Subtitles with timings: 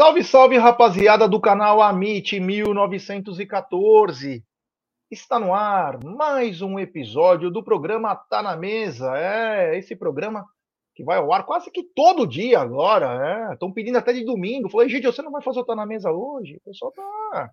[0.00, 4.42] Salve, salve, rapaziada do canal Amit 1914.
[5.10, 9.14] Está no ar mais um episódio do programa Tá na Mesa.
[9.18, 10.46] É, esse programa
[10.94, 13.52] que vai ao ar quase que todo dia agora.
[13.52, 13.72] Estão é.
[13.74, 14.70] pedindo até de domingo.
[14.70, 16.56] Falei, gente, você não vai fazer o Tá na Mesa hoje?
[16.56, 17.50] O pessoal tá.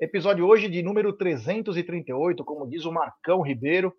[0.00, 3.94] Episódio hoje de número 338, como diz o Marcão Ribeiro.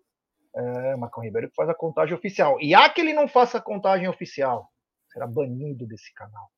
[0.54, 2.60] É, Marcão Ribeiro que faz a contagem oficial.
[2.60, 4.68] E há que ele não faça a contagem oficial.
[5.10, 6.50] Será banido desse canal.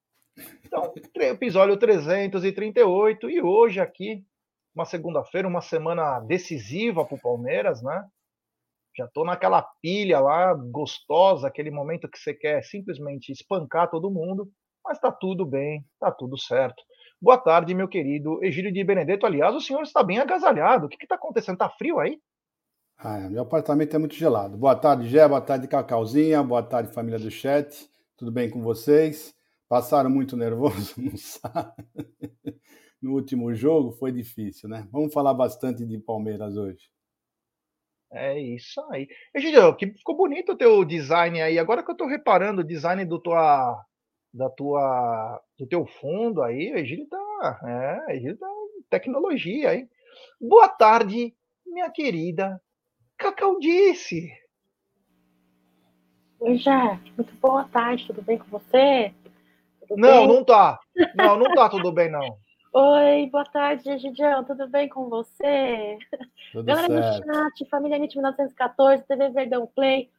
[0.64, 4.24] Então, episódio 338 e hoje aqui,
[4.74, 8.04] uma segunda-feira, uma semana decisiva para o Palmeiras, né?
[8.96, 14.50] Já estou naquela pilha lá, gostosa, aquele momento que você quer simplesmente espancar todo mundo,
[14.84, 16.82] mas está tudo bem, está tudo certo.
[17.20, 19.26] Boa tarde, meu querido Egílio de Benedetto.
[19.26, 20.86] Aliás, o senhor está bem agasalhado.
[20.86, 21.54] O que está acontecendo?
[21.54, 22.20] Está frio aí?
[22.98, 24.56] Ah, meu apartamento é muito gelado.
[24.56, 25.26] Boa tarde, Gé.
[25.28, 26.42] Boa tarde, Cacauzinha.
[26.42, 27.88] Boa tarde, família do chat.
[28.16, 29.35] Tudo bem com vocês?
[29.68, 31.74] Passaram muito nervoso no sábado.
[33.02, 34.88] No último jogo foi difícil, né?
[34.90, 36.90] Vamos falar bastante de Palmeiras hoje.
[38.10, 39.08] É isso aí.
[39.34, 41.58] Egidio, que ficou bonito o teu design aí.
[41.58, 43.84] Agora que eu tô reparando o design do tua
[44.32, 48.46] da tua do teu fundo aí, o Egílio tá, é, Egílio tá
[48.90, 49.88] tecnologia aí.
[50.40, 51.34] Boa tarde,
[51.66, 52.60] minha querida
[53.16, 54.30] Cacaudice.
[56.38, 57.00] Oi, Jé.
[57.16, 59.14] Muito boa tarde, tudo bem com você?
[59.88, 60.28] Tudo não, bem?
[60.28, 60.78] não tá.
[61.14, 62.20] Não, não tá tudo bem, não.
[62.72, 64.44] Oi, boa tarde, Gidião.
[64.44, 65.98] Tudo bem com você?
[66.52, 67.26] Tudo Galera certo.
[67.26, 70.10] do chat, Família NIT 1914, TV Verdão Play.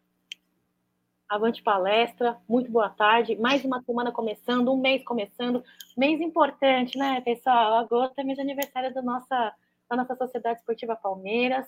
[1.29, 3.35] Avante palestra, muito boa tarde.
[3.35, 5.63] Mais uma semana começando, um mês começando.
[5.95, 7.75] Mês importante, né, pessoal?
[7.75, 9.53] Agosto é mês de aniversário da nossa,
[9.89, 11.67] da nossa Sociedade Esportiva Palmeiras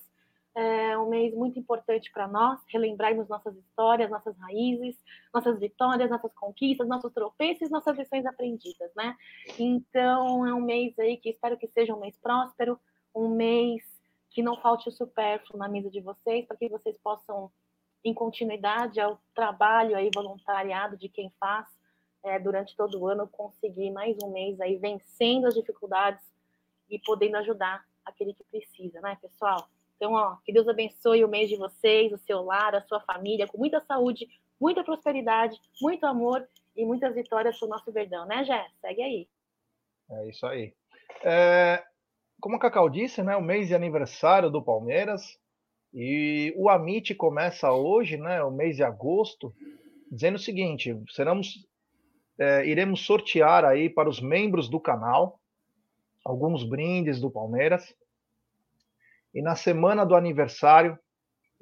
[0.55, 4.97] é um mês muito importante para nós, relembrarmos nossas histórias, nossas raízes,
[5.33, 9.15] nossas vitórias, nossas conquistas, nossos tropeços, nossas lições aprendidas, né?
[9.57, 12.79] Então, é um mês aí que espero que seja um mês próspero,
[13.13, 13.83] um mês
[14.29, 17.51] que não falte o supérfluo na mesa de vocês, para que vocês possam,
[18.03, 21.67] em continuidade ao trabalho aí voluntariado de quem faz
[22.23, 26.23] é, durante todo o ano, conseguir mais um mês aí vencendo as dificuldades
[26.89, 29.69] e podendo ajudar aquele que precisa, né, pessoal?
[29.99, 33.45] Então, ó, que Deus abençoe o mês de vocês, o seu lar, a sua família,
[33.45, 38.45] com muita saúde, muita prosperidade, muito amor e muitas vitórias para o nosso Verdão, né,
[38.45, 38.65] Jé?
[38.79, 39.27] Segue aí.
[40.09, 40.73] É isso aí.
[41.21, 41.83] É,
[42.39, 45.37] como a Cacau disse, né, o mês de aniversário do Palmeiras,
[45.93, 49.53] e o Amit começa hoje, né, o mês de agosto,
[50.09, 51.67] dizendo o seguinte: seremos,
[52.39, 55.41] é, iremos sortear aí para os membros do canal
[56.23, 57.93] alguns brindes do Palmeiras.
[59.33, 60.97] E na semana do aniversário,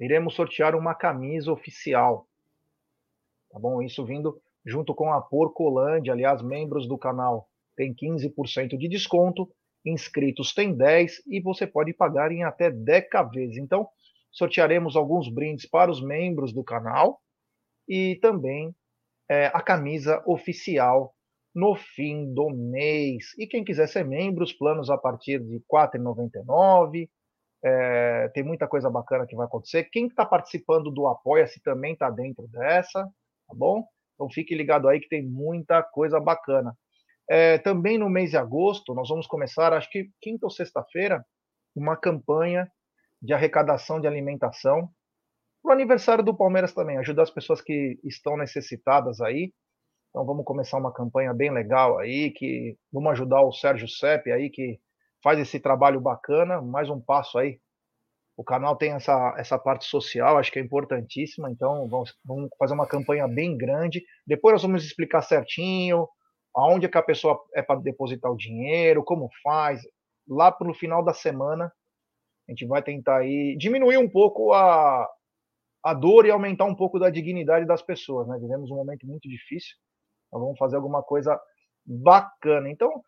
[0.00, 2.26] iremos sortear uma camisa oficial.
[3.50, 3.82] Tá bom?
[3.82, 6.12] Isso vindo junto com a Porcolândia.
[6.12, 9.50] Aliás, membros do canal têm 15% de desconto,
[9.84, 13.56] inscritos têm 10% e você pode pagar em até 10 vezes.
[13.56, 13.88] Então,
[14.30, 17.20] sortearemos alguns brindes para os membros do canal
[17.88, 18.74] e também
[19.28, 21.14] é, a camisa oficial
[21.54, 23.34] no fim do mês.
[23.38, 27.08] E quem quiser ser membro, os planos a partir de R$ 4,99
[27.64, 29.84] é, tem muita coisa bacana que vai acontecer.
[29.90, 33.84] Quem está participando do Apoia-se também está dentro dessa, tá bom?
[34.14, 36.74] Então fique ligado aí que tem muita coisa bacana.
[37.30, 41.24] É, também no mês de agosto, nós vamos começar, acho que quinta ou sexta-feira,
[41.76, 42.70] uma campanha
[43.20, 44.88] de arrecadação de alimentação
[45.62, 49.52] para o aniversário do Palmeiras também, ajudar as pessoas que estão necessitadas aí.
[50.10, 54.48] Então vamos começar uma campanha bem legal aí, que vamos ajudar o Sérgio Sepp aí,
[54.48, 54.80] que
[55.22, 57.60] faz esse trabalho bacana, mais um passo aí.
[58.36, 62.74] O canal tem essa, essa parte social, acho que é importantíssima, então vamos, vamos fazer
[62.74, 64.04] uma campanha bem grande.
[64.26, 66.08] Depois nós vamos explicar certinho
[66.54, 69.80] aonde é que a pessoa é para depositar o dinheiro, como faz.
[70.28, 71.72] Lá para o final da semana,
[72.48, 75.08] a gente vai tentar aí diminuir um pouco a,
[75.84, 78.28] a dor e aumentar um pouco da dignidade das pessoas.
[78.28, 78.38] Né?
[78.38, 79.74] Vivemos um momento muito difícil,
[80.28, 81.40] então vamos fazer alguma coisa
[81.84, 82.70] bacana.
[82.70, 83.02] Então,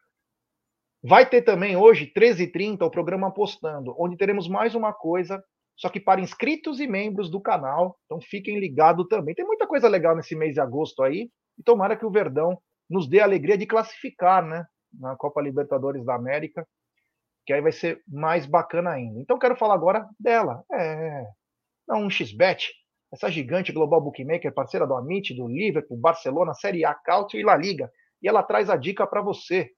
[1.02, 5.43] Vai ter também hoje, 13h30, o programa Apostando, onde teremos mais uma coisa,
[5.75, 7.99] só que para inscritos e membros do canal.
[8.05, 9.35] Então fiquem ligados também.
[9.35, 11.31] Tem muita coisa legal nesse mês de agosto aí.
[11.58, 14.67] E tomara que o Verdão nos dê a alegria de classificar, né?
[14.93, 16.67] Na Copa Libertadores da América.
[17.46, 19.19] Que aí vai ser mais bacana ainda.
[19.20, 20.62] Então quero falar agora dela.
[20.70, 21.25] É.
[21.88, 22.75] Não, um XBET.
[23.11, 27.56] Essa gigante global bookmaker, parceira do Amit, do Liverpool, Barcelona, Série A, Cautio e La
[27.56, 27.91] Liga.
[28.23, 29.70] E ela traz a dica para você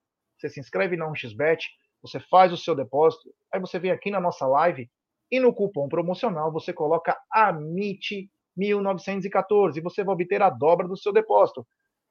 [0.42, 1.66] você se inscreve na 1xBet,
[2.02, 4.90] você faz o seu depósito, aí você vem aqui na nossa live
[5.30, 11.12] e no cupom promocional você coloca AMIT1914 e você vai obter a dobra do seu
[11.12, 11.64] depósito.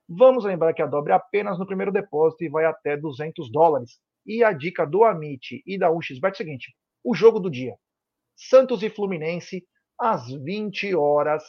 [0.08, 4.00] Vamos lembrar que a dobra é apenas no primeiro depósito e vai até 200 dólares.
[4.26, 6.74] E a dica do Amit e da 1xBet é o seguinte:
[7.04, 7.76] o jogo do dia.
[8.36, 9.66] Santos e Fluminense,
[10.00, 11.44] às 20 horas,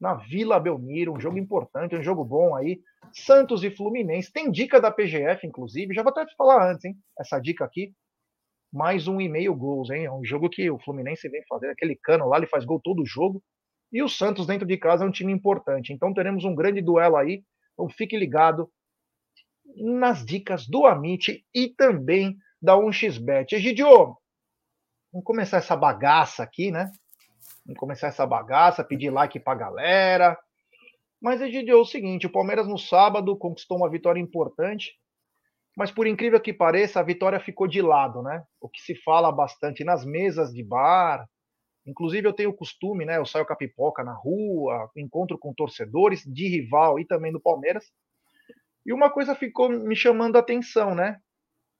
[0.00, 2.80] na Vila Belmiro, um jogo importante, um jogo bom aí.
[3.12, 4.32] Santos e Fluminense.
[4.32, 5.94] Tem dica da PGF, inclusive.
[5.94, 6.96] Já vou até falar antes, hein?
[7.18, 7.92] Essa dica aqui.
[8.72, 10.04] Mais um e meio gols, hein?
[10.04, 11.70] É um jogo que o Fluminense vem fazer.
[11.70, 13.42] Aquele cano lá, ele faz gol todo jogo.
[13.92, 15.92] E o Santos dentro de casa é um time importante.
[15.92, 17.42] Então teremos um grande duelo aí
[17.76, 18.70] então fique ligado
[19.76, 23.52] nas dicas do Amit e também da 1xBet.
[23.52, 24.16] Egidio,
[25.12, 26.90] vamos começar essa bagaça aqui, né?
[27.66, 30.38] Vamos começar essa bagaça, pedir like pra galera.
[31.20, 34.94] Mas, é o seguinte, o Palmeiras no sábado conquistou uma vitória importante,
[35.76, 38.44] mas por incrível que pareça, a vitória ficou de lado, né?
[38.60, 41.26] O que se fala bastante nas mesas de bar,
[41.86, 43.16] Inclusive, eu tenho o costume, né?
[43.16, 47.40] Eu saio com a pipoca na rua, encontro com torcedores de rival e também do
[47.40, 47.84] Palmeiras.
[48.84, 51.20] E uma coisa ficou me chamando a atenção, né?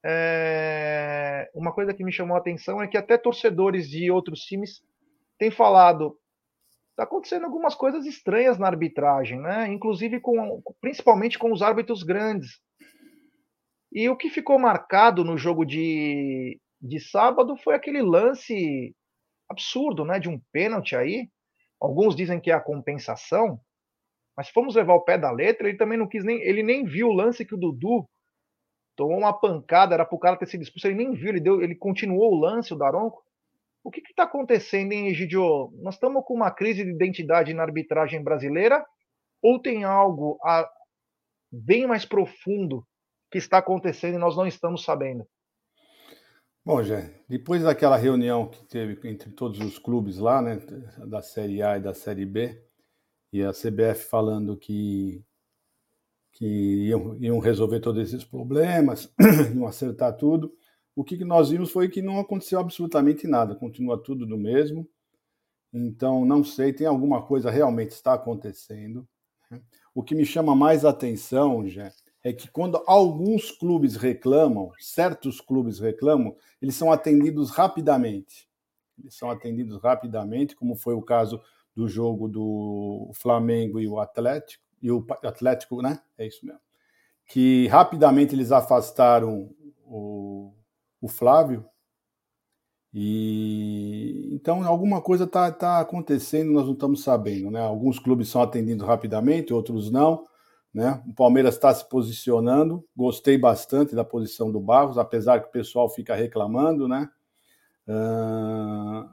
[0.04, 1.50] É...
[1.52, 4.80] Uma coisa que me chamou a atenção é que até torcedores de outros times
[5.38, 6.18] têm falado.
[6.90, 9.68] Está acontecendo algumas coisas estranhas na arbitragem, né?
[9.68, 12.60] Inclusive com, principalmente com os árbitros grandes.
[13.92, 18.94] E o que ficou marcado no jogo de, de sábado foi aquele lance
[19.48, 20.18] absurdo, né?
[20.18, 21.28] De um pênalti aí.
[21.80, 23.60] Alguns dizem que é a compensação,
[24.36, 26.40] mas se formos levar o pé da letra, ele também não quis nem.
[26.42, 28.06] Ele nem viu o lance que o Dudu
[28.96, 31.62] tomou uma pancada, era para o cara ter sido expulso, ele nem viu, ele, deu,
[31.62, 33.22] ele continuou o lance, o Daronco.
[33.86, 35.70] O que está acontecendo, hein, Egidio?
[35.80, 38.84] Nós estamos com uma crise de identidade na arbitragem brasileira
[39.40, 40.68] ou tem algo a,
[41.52, 42.84] bem mais profundo
[43.30, 45.24] que está acontecendo e nós não estamos sabendo?
[46.64, 50.56] Bom, Jé, depois daquela reunião que teve entre todos os clubes lá, né,
[51.06, 52.60] da Série A e da Série B,
[53.32, 55.24] e a CBF falando que,
[56.32, 59.14] que iam, iam resolver todos esses problemas,
[59.54, 60.52] iam acertar tudo,
[60.96, 64.88] o que nós vimos foi que não aconteceu absolutamente nada, continua tudo do mesmo.
[65.70, 69.06] Então, não sei, tem alguma coisa realmente está acontecendo.
[69.50, 69.60] Né.
[69.94, 71.92] O que me chama mais atenção, Jé,
[72.24, 78.48] é que quando alguns clubes reclamam, certos clubes reclamam, eles são atendidos rapidamente.
[78.98, 81.42] Eles são atendidos rapidamente, como foi o caso
[81.74, 86.00] do jogo do Flamengo e o Atlético, e o Atlético, né?
[86.16, 86.60] É isso mesmo.
[87.26, 89.50] Que rapidamente eles afastaram
[89.84, 90.54] o,
[91.00, 91.64] o Flávio.
[92.92, 97.60] E então alguma coisa está tá acontecendo, nós não estamos sabendo, né?
[97.60, 100.24] Alguns clubes são atendidos rapidamente, outros não.
[100.72, 101.02] Né?
[101.08, 105.88] O Palmeiras está se posicionando, gostei bastante da posição do Barros, apesar que o pessoal
[105.88, 107.08] fica reclamando, né?
[107.88, 109.08] Uh,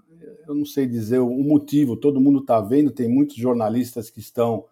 [0.47, 4.65] eu não sei dizer o motivo, todo mundo está vendo, tem muitos jornalistas que estão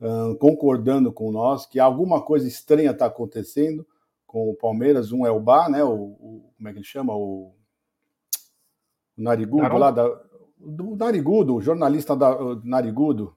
[0.00, 3.86] uh, concordando com nós que alguma coisa estranha está acontecendo
[4.28, 5.10] com o Palmeiras.
[5.10, 5.82] Um é o Bar, né?
[5.82, 7.16] O, o, como é que ele chama?
[7.16, 7.56] O,
[9.16, 10.28] o Narigudo lá da.
[10.60, 13.36] Do Narigudo, o jornalista da, o Narigudo,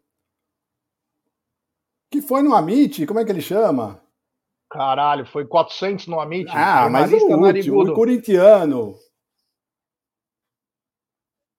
[2.12, 4.02] que foi no Amit, como é que ele chama?
[4.72, 6.50] Caralho, foi 400 no Amit.
[6.52, 8.96] Ah, mas o último, o corintiano.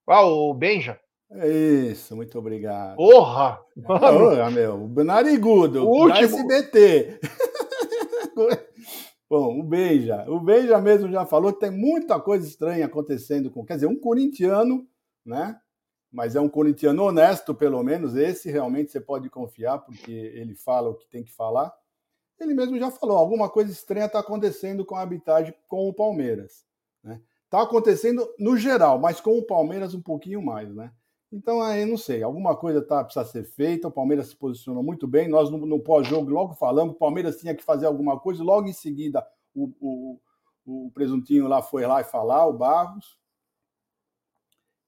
[0.09, 0.99] Ah, o Benja.
[1.31, 2.97] Isso, muito obrigado.
[2.97, 3.61] Porra!
[3.87, 4.89] Porra, meu.
[4.89, 6.25] Narigudo, o último...
[6.25, 7.21] SBT.
[9.33, 10.31] Bom, o Beija.
[10.31, 13.65] O Beija mesmo já falou que tem muita coisa estranha acontecendo com.
[13.65, 14.87] Quer dizer, um corintiano,
[15.25, 15.59] né?
[16.13, 18.15] mas é um corintiano honesto, pelo menos.
[18.15, 21.75] Esse realmente você pode confiar, porque ele fala o que tem que falar.
[22.39, 26.67] Ele mesmo já falou: alguma coisa estranha está acontecendo com a arbitragem com o Palmeiras.
[27.03, 27.23] Está né?
[27.49, 30.69] Tá acontecendo no geral, mas com o Palmeiras um pouquinho mais.
[30.75, 30.93] Né?
[31.33, 33.89] Então, aí não sei, alguma coisa tá, precisa ser feita.
[33.89, 35.29] O Palmeiras se posicionou muito bem.
[35.29, 38.45] Nós, no, no pós-jogo, logo falamos: o Palmeiras tinha que fazer alguma coisa.
[38.45, 40.21] Logo em seguida, o, o,
[40.67, 43.19] o presuntinho lá foi lá e falar, o Barros.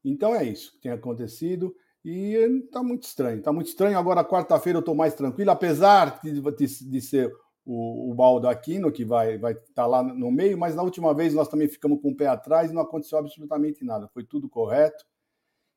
[0.05, 1.75] Então é isso que tem acontecido
[2.05, 2.35] e
[2.67, 3.39] está muito estranho.
[3.39, 3.99] Está muito estranho.
[3.99, 7.35] Agora, quarta-feira, eu estou mais tranquilo, apesar de, de, de ser
[7.65, 11.15] o, o Baldo Aquino, que vai estar vai tá lá no meio, mas na última
[11.15, 14.07] vez nós também ficamos com o pé atrás e não aconteceu absolutamente nada.
[14.09, 15.07] Foi tudo correto.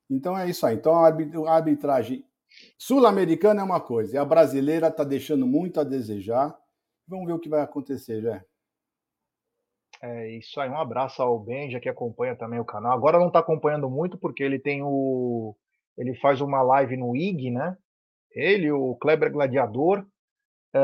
[0.09, 0.75] Então é isso aí.
[0.75, 2.25] Então a arbitragem
[2.77, 6.57] sul-americana é uma coisa, e a brasileira está deixando muito a desejar.
[7.07, 8.43] Vamos ver o que vai acontecer, já.
[10.01, 12.91] É isso aí, um abraço ao Benja que acompanha também o canal.
[12.91, 15.55] Agora não está acompanhando muito porque ele tem o.
[15.97, 17.75] Ele faz uma live no IG, né?
[18.31, 20.05] Ele, o Kleber Gladiador,
[20.73, 20.79] é...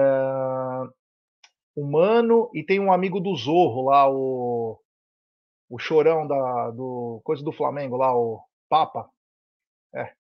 [1.76, 4.80] o Mano e tem um amigo do Zorro lá, o.
[5.70, 8.40] O chorão da, do coisa do Flamengo lá, o
[8.70, 9.10] Papa.
[9.96, 10.14] É.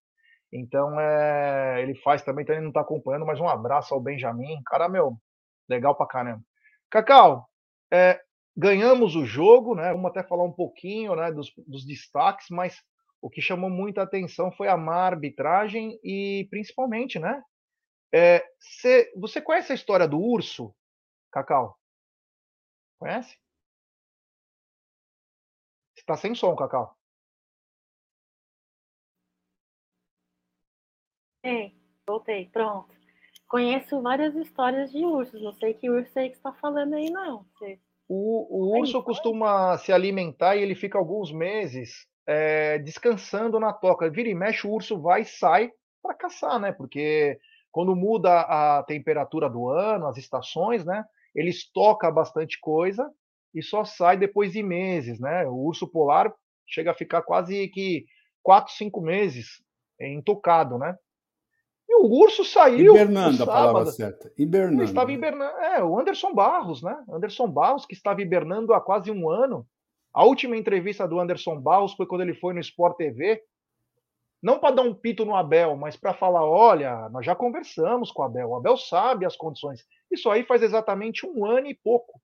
[0.51, 4.61] Então, é, ele faz também, então ele não está acompanhando, mas um abraço ao Benjamin.
[4.65, 5.17] Cara, meu,
[5.67, 6.43] legal pra caramba.
[6.91, 7.49] Cacau,
[7.91, 8.21] é,
[8.55, 9.91] ganhamos o jogo, né?
[9.91, 12.79] Vamos até falar um pouquinho né, dos, dos destaques, mas
[13.21, 17.41] o que chamou muita atenção foi a má arbitragem e principalmente, né?
[18.13, 20.75] É, cê, você conhece a história do urso,
[21.31, 21.79] Cacau?
[22.99, 23.35] Conhece?
[25.97, 26.95] Está sem som, Cacau.
[31.43, 31.73] Ei,
[32.07, 32.87] voltei, pronto.
[33.47, 37.45] Conheço várias histórias de ursos, não sei que urso é que está falando aí, não.
[37.53, 37.79] Você...
[38.07, 44.09] O, o urso costuma se alimentar e ele fica alguns meses é, descansando na toca.
[44.09, 45.71] Vira e mexe, o urso vai e sai
[46.01, 46.71] para caçar, né?
[46.71, 47.37] Porque
[47.71, 51.03] quando muda a temperatura do ano, as estações, né?
[51.35, 53.09] Ele estoca bastante coisa
[53.53, 55.45] e só sai depois de meses, né?
[55.47, 56.33] O urso polar
[56.67, 58.05] chega a ficar quase que
[58.41, 59.61] quatro, cinco meses
[59.99, 60.97] intocado, né?
[61.93, 62.95] E o urso saiu.
[62.95, 64.33] Hibernando, a palavra certa.
[64.35, 64.81] Hibernando.
[64.81, 65.57] Ele estava hibernando.
[65.59, 67.03] É, o Anderson Barros, né?
[67.07, 69.67] Anderson Barros, que estava hibernando há quase um ano.
[70.11, 73.43] A última entrevista do Anderson Barros foi quando ele foi no Sport TV.
[74.41, 78.23] Não para dar um pito no Abel, mas para falar: olha, nós já conversamos com
[78.23, 78.49] o Abel.
[78.49, 79.85] O Abel sabe as condições.
[80.11, 82.19] Isso aí faz exatamente um ano e pouco.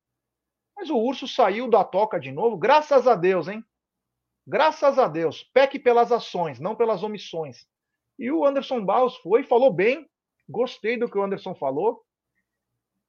[0.76, 3.64] Mas o urso saiu da toca de novo, graças a Deus, hein?
[4.48, 5.44] Graças a Deus.
[5.54, 7.68] Peque pelas ações, não pelas omissões.
[8.20, 10.06] E o Anderson Barros foi, falou bem,
[10.48, 12.04] gostei do que o Anderson falou.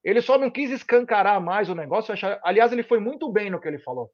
[0.05, 2.15] Ele só não quis escancarar mais o negócio.
[2.43, 4.11] Aliás, ele foi muito bem no que ele falou.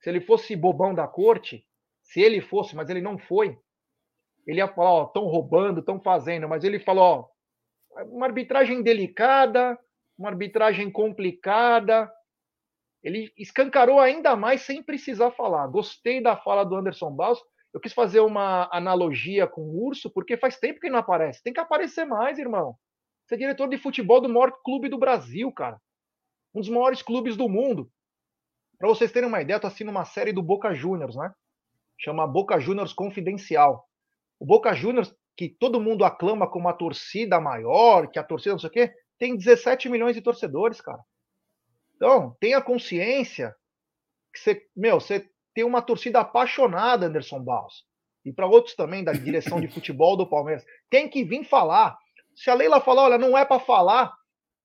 [0.00, 1.66] Se ele fosse bobão da corte,
[2.02, 3.58] se ele fosse, mas ele não foi,
[4.46, 6.48] ele ia falar: ó, estão roubando, estão fazendo.
[6.48, 9.78] Mas ele falou: ó, uma arbitragem delicada,
[10.16, 12.10] uma arbitragem complicada.
[13.02, 15.66] Ele escancarou ainda mais sem precisar falar.
[15.66, 17.42] Gostei da fala do Anderson Barros.
[17.72, 21.42] Eu quis fazer uma analogia com o urso, porque faz tempo que não aparece.
[21.42, 22.76] Tem que aparecer mais, irmão.
[23.24, 25.80] Você é diretor de futebol do maior clube do Brasil, cara.
[26.52, 27.90] Um dos maiores clubes do mundo.
[28.76, 31.32] Para vocês terem uma ideia, eu tô assistindo uma série do Boca Juniors, né?
[31.98, 33.86] Chama Boca Juniors Confidencial.
[34.40, 38.58] O Boca Juniors, que todo mundo aclama como a torcida maior, que a torcida não
[38.58, 41.04] sei o quê, tem 17 milhões de torcedores, cara.
[41.94, 43.54] Então, tenha consciência
[44.32, 47.84] que você, meu, você tem uma torcida apaixonada, Anderson Barros.
[48.24, 50.64] E para outros também da direção de futebol do Palmeiras.
[50.90, 51.98] Tem que vir falar.
[52.34, 54.12] Se a Leila falar, olha, não é para falar,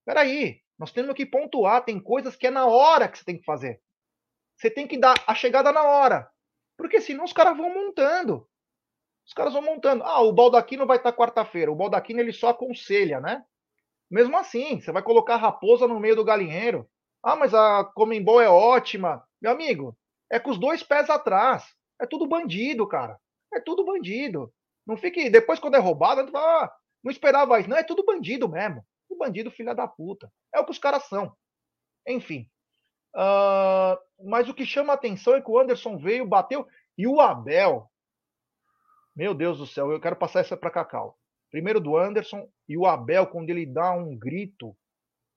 [0.05, 1.83] peraí, nós temos que pontuar.
[1.83, 3.81] Tem coisas que é na hora que você tem que fazer.
[4.57, 6.29] Você tem que dar a chegada na hora.
[6.77, 8.47] Porque senão os caras vão montando.
[9.25, 10.03] Os caras vão montando.
[10.03, 11.71] Ah, o Baldaquino vai estar quarta-feira.
[11.71, 13.43] O Baldaquino ele só aconselha, né?
[14.09, 16.87] Mesmo assim, você vai colocar a raposa no meio do galinheiro.
[17.23, 19.23] Ah, mas a Comembol é ótima.
[19.41, 19.97] Meu amigo,
[20.31, 21.63] é com os dois pés atrás.
[21.99, 23.19] É tudo bandido, cara.
[23.53, 24.53] É tudo bandido.
[24.85, 25.29] Não fique.
[25.29, 26.71] Depois, quando é roubado, fala, ah,
[27.03, 27.69] não esperava isso.
[27.69, 28.85] Não, é tudo bandido mesmo.
[29.09, 30.31] O bandido, filha da puta.
[30.53, 31.35] É o que os caras são.
[32.07, 32.49] Enfim.
[33.15, 36.67] Uh, mas o que chama a atenção é que o Anderson veio, bateu.
[36.97, 37.89] E o Abel.
[39.15, 41.17] Meu Deus do céu, eu quero passar essa para Cacau.
[41.49, 44.75] Primeiro do Anderson e o Abel, quando ele dá um grito.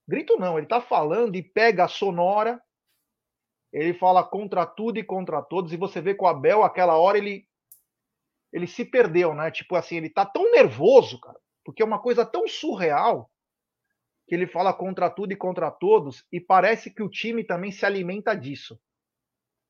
[0.07, 2.61] Grito não, ele tá falando e pega a sonora
[3.73, 7.19] ele fala contra tudo e contra todos, e você vê que o Abel, aquela hora,
[7.19, 7.47] ele,
[8.53, 9.51] ele se perdeu, né?
[9.51, 13.31] Tipo assim, ele tá tão nervoso, cara, porque é uma coisa tão surreal
[14.27, 17.85] que ele fala contra tudo e contra todos, e parece que o time também se
[17.85, 18.79] alimenta disso.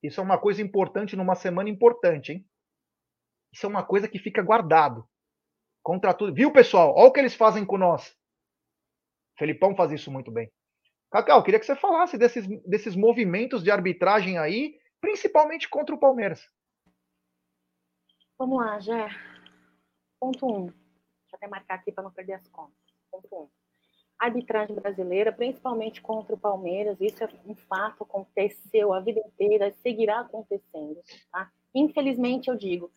[0.02, 2.47] Isso é uma coisa importante numa semana importante, hein?
[3.52, 5.09] Isso é uma coisa que fica guardado.
[5.83, 6.35] Contra tudo.
[6.35, 6.95] Viu, pessoal?
[6.95, 8.17] Olha o que eles fazem com nós.
[9.38, 10.50] Felipão faz isso muito bem.
[11.11, 16.47] Cacau, queria que você falasse desses, desses movimentos de arbitragem aí, principalmente contra o Palmeiras.
[18.38, 19.09] Vamos lá, Jé.
[20.21, 20.50] Ponto 1.
[20.50, 20.67] Um.
[20.67, 20.77] Deixa
[21.33, 22.77] eu até marcar aqui para não perder as contas.
[23.11, 23.37] Ponto 1.
[23.37, 23.49] Um.
[24.19, 30.21] Arbitragem brasileira, principalmente contra o Palmeiras, isso é um fato, aconteceu a vida inteira, seguirá
[30.21, 31.00] acontecendo.
[31.31, 31.50] Tá?
[31.73, 32.93] Infelizmente, eu digo,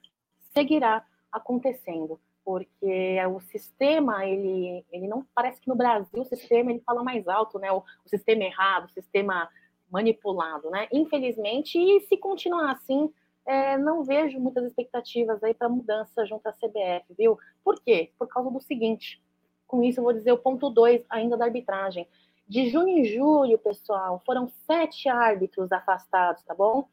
[0.52, 6.82] seguirá acontecendo porque o sistema ele, ele não parece que no Brasil o sistema ele
[6.86, 7.72] fala mais alto, né?
[7.72, 9.50] O, o sistema errado, o sistema
[9.92, 10.88] manipulado, né?
[10.92, 13.12] Infelizmente, e se continuar assim,
[13.46, 17.38] é, não vejo muitas expectativas aí para mudança junto à CBF, viu?
[17.64, 18.12] Por quê?
[18.18, 19.22] Por causa do seguinte.
[19.68, 22.08] Com isso, eu vou dizer o ponto 2 ainda da arbitragem.
[22.48, 26.88] De junho e julho, pessoal, foram sete árbitros afastados, tá bom?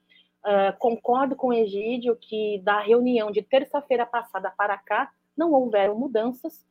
[0.45, 5.99] Uh, concordo com o Egídio que da reunião de terça-feira passada para cá, não houveram
[5.99, 6.67] mudanças,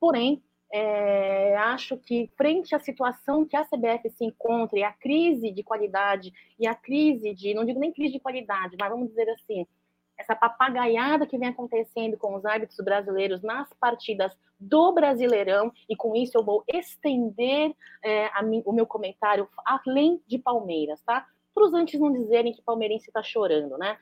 [0.00, 5.50] porém, é, acho que, frente à situação que a CBF se encontra e a crise
[5.50, 9.30] de qualidade e a crise de, não digo nem crise de qualidade, mas vamos dizer
[9.30, 9.66] assim,
[10.18, 16.16] essa papagaiada que vem acontecendo com os árbitros brasileiros nas partidas do Brasileirão, e com
[16.16, 17.72] isso eu vou estender
[18.04, 18.28] é,
[18.64, 21.24] o meu comentário além de Palmeiras, tá?
[21.54, 23.96] Para os antes não dizerem que palmeirense está chorando, né?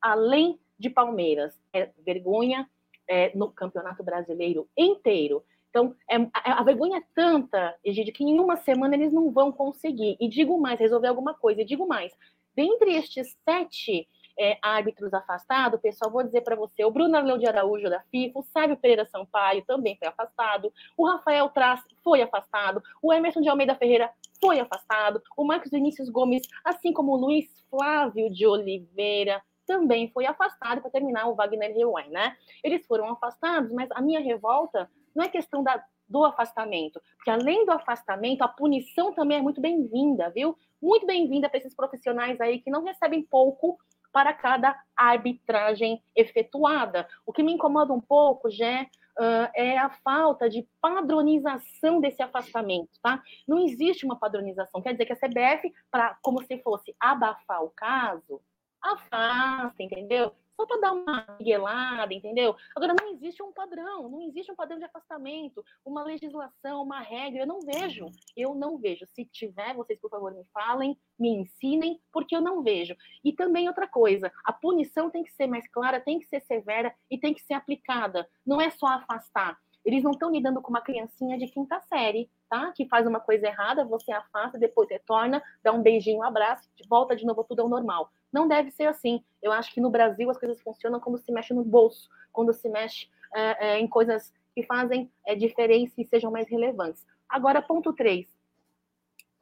[0.00, 2.68] Além de Palmeiras, é vergonha
[3.08, 5.44] é, no Campeonato Brasileiro inteiro.
[5.70, 10.16] Então, é, a, a, vergonha é tanta, que em uma semana eles não vão conseguir.
[10.20, 11.62] E digo mais, resolver alguma coisa.
[11.62, 12.12] E digo mais,
[12.54, 14.06] dentre estes sete
[14.38, 18.38] é, árbitros afastados, pessoal, vou dizer para você, o Bruno Arleu de Araújo da FIFA,
[18.38, 23.48] o Sábio Pereira Sampaio também foi afastado, o Rafael Traz foi afastado, o Emerson de
[23.48, 29.42] Almeida Ferreira foi afastado, o Marcos Vinícius Gomes, assim como o Luiz Flávio de Oliveira,
[29.72, 32.36] também foi afastado para terminar o Wagner Rewan, né?
[32.62, 37.64] Eles foram afastados, mas a minha revolta não é questão da, do afastamento, porque além
[37.64, 40.58] do afastamento, a punição também é muito bem-vinda, viu?
[40.80, 43.78] Muito bem-vinda para esses profissionais aí que não recebem pouco
[44.12, 47.08] para cada arbitragem efetuada.
[47.24, 52.90] O que me incomoda um pouco, já uh, é a falta de padronização desse afastamento,
[53.02, 53.22] tá?
[53.48, 57.70] Não existe uma padronização, quer dizer que a CBF, para como se fosse abafar o
[57.70, 58.42] caso,
[58.82, 60.34] afasta, entendeu?
[60.62, 62.56] só para dar uma miguelada, entendeu?
[62.76, 67.42] Agora, não existe um padrão, não existe um padrão de afastamento, uma legislação, uma regra,
[67.42, 69.06] eu não vejo, eu não vejo.
[69.06, 72.94] Se tiver, vocês, por favor, me falem, me ensinem, porque eu não vejo.
[73.24, 76.94] E também outra coisa, a punição tem que ser mais clara, tem que ser severa
[77.10, 79.58] e tem que ser aplicada, não é só afastar.
[79.84, 82.72] Eles não estão lidando com uma criancinha de quinta série, tá?
[82.72, 87.16] Que faz uma coisa errada, você afasta, depois retorna, dá um beijinho, um abraço, volta
[87.16, 88.10] de novo tudo ao normal.
[88.32, 89.22] Não deve ser assim.
[89.42, 92.68] Eu acho que no Brasil as coisas funcionam como se mexe no bolso, quando se
[92.68, 97.04] mexe é, é, em coisas que fazem é, diferença e sejam mais relevantes.
[97.28, 98.26] Agora, ponto 3.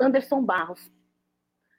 [0.00, 0.90] Anderson Barros.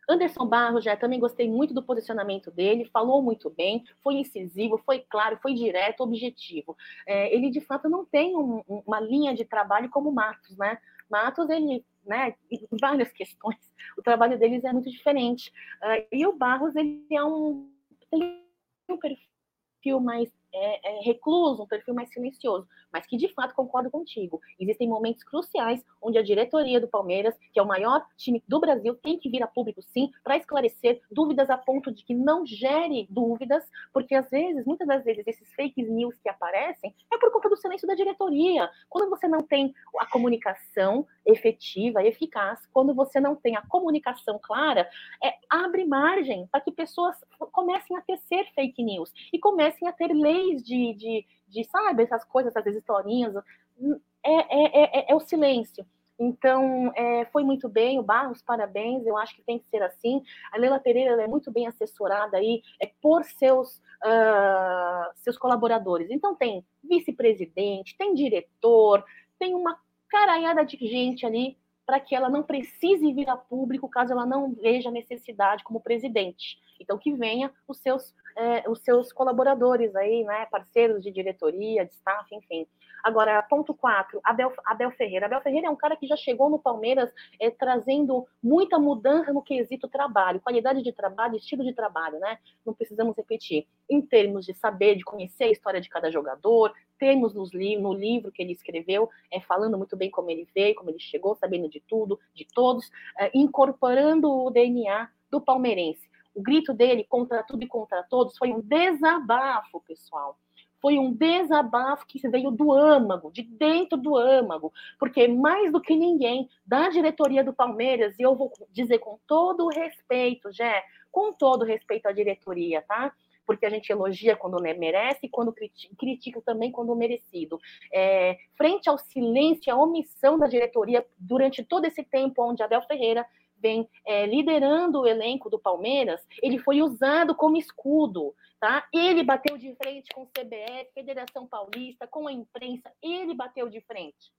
[0.09, 4.99] Anderson Barros, já também gostei muito do posicionamento dele, falou muito bem, foi incisivo, foi
[4.99, 6.75] claro, foi direto, objetivo.
[7.07, 10.77] É, ele, de fato, não tem um, uma linha de trabalho como Matos, né?
[11.09, 12.33] Matos, ele né,
[12.79, 13.59] várias questões,
[13.97, 15.51] o trabalho deles é muito diferente.
[15.81, 17.71] Uh, e o Barros, ele é um,
[18.09, 18.43] tem
[18.89, 23.89] um perfil mais é, é, recluso, um perfil mais silencioso, mas que de fato concordo
[23.89, 24.39] contigo.
[24.59, 28.95] Existem momentos cruciais onde a diretoria do Palmeiras, que é o maior time do Brasil,
[28.95, 33.07] tem que vir a público sim para esclarecer dúvidas a ponto de que não gere
[33.09, 37.49] dúvidas, porque às vezes, muitas das vezes, esses fake news que aparecem é por conta
[37.49, 38.69] do silêncio da diretoria.
[38.89, 44.89] Quando você não tem a comunicação efetiva, eficaz, quando você não tem a comunicação clara,
[45.23, 47.15] é, abre margem para que pessoas
[47.51, 52.23] comecem a tecer fake news e comecem a ter leis de, de, de sabe, essas
[52.23, 55.85] coisas, essas historinhas, é, é, é, é o silêncio.
[56.23, 60.21] Então, é, foi muito bem, o Barros, parabéns, eu acho que tem que ser assim.
[60.51, 66.11] A Leila Pereira é muito bem assessorada aí é, por seus, uh, seus colaboradores.
[66.11, 69.03] Então, tem vice-presidente, tem diretor,
[69.39, 71.57] tem uma caralhada de gente ali
[71.91, 76.57] para que ela não precise vir a público caso ela não veja necessidade como presidente.
[76.79, 81.91] Então, que venha os seus é, os seus colaboradores aí, né, parceiros de diretoria, de
[81.91, 82.65] staff, enfim.
[83.03, 85.25] Agora, ponto 4, Abel, Abel Ferreira.
[85.25, 89.41] Abel Ferreira é um cara que já chegou no Palmeiras é, trazendo muita mudança no
[89.41, 92.37] quesito trabalho, qualidade de trabalho, estilo de trabalho, né?
[92.65, 93.67] Não precisamos repetir.
[93.89, 97.93] Em termos de saber, de conhecer a história de cada jogador, termos nos li no
[97.93, 101.67] livro que ele escreveu, é, falando muito bem como ele veio, como ele chegou, sabendo
[101.67, 106.09] de tudo, de todos, é, incorporando o DNA do palmeirense.
[106.33, 110.37] O grito dele contra tudo e contra todos foi um desabafo, pessoal.
[110.81, 115.95] Foi um desabafo que veio do âmago, de dentro do âmago, porque mais do que
[115.95, 121.31] ninguém, da diretoria do Palmeiras, e eu vou dizer com todo o respeito, Jé, com
[121.31, 123.13] todo o respeito à diretoria, tá?
[123.45, 125.53] porque a gente elogia quando merece e quando
[125.97, 127.59] critica, também quando merecido.
[127.91, 133.25] É, frente ao silêncio à omissão da diretoria durante todo esse tempo onde Abel Ferreira
[133.61, 138.87] vem é, liderando o elenco do Palmeiras, ele foi usado como escudo, tá?
[138.93, 143.79] Ele bateu de frente com o CBF, Federação Paulista, com a imprensa, ele bateu de
[143.81, 144.33] frente.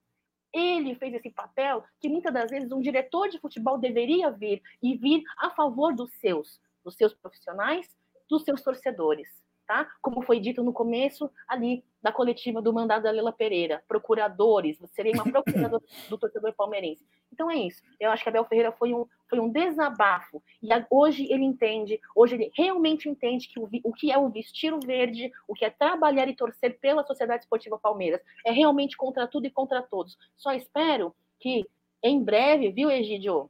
[0.52, 4.96] Ele fez esse papel que muitas das vezes um diretor de futebol deveria vir e
[4.96, 7.88] vir a favor dos seus, dos seus profissionais,
[8.28, 9.88] dos seus torcedores tá?
[10.02, 15.12] Como foi dito no começo ali da coletiva do mandado da Lela Pereira, procuradores, seria
[15.14, 17.06] uma procuradora do torcedor palmeirense.
[17.32, 17.82] Então é isso.
[17.98, 20.42] Eu acho que Abel Ferreira foi um, foi um desabafo.
[20.62, 24.74] E hoje ele entende, hoje ele realmente entende que o, o que é o vestir
[24.74, 28.20] o verde, o que é trabalhar e torcer pela Sociedade Esportiva Palmeiras.
[28.44, 30.18] É realmente contra tudo e contra todos.
[30.36, 31.64] Só espero que
[32.02, 33.48] em breve, viu, Egídio?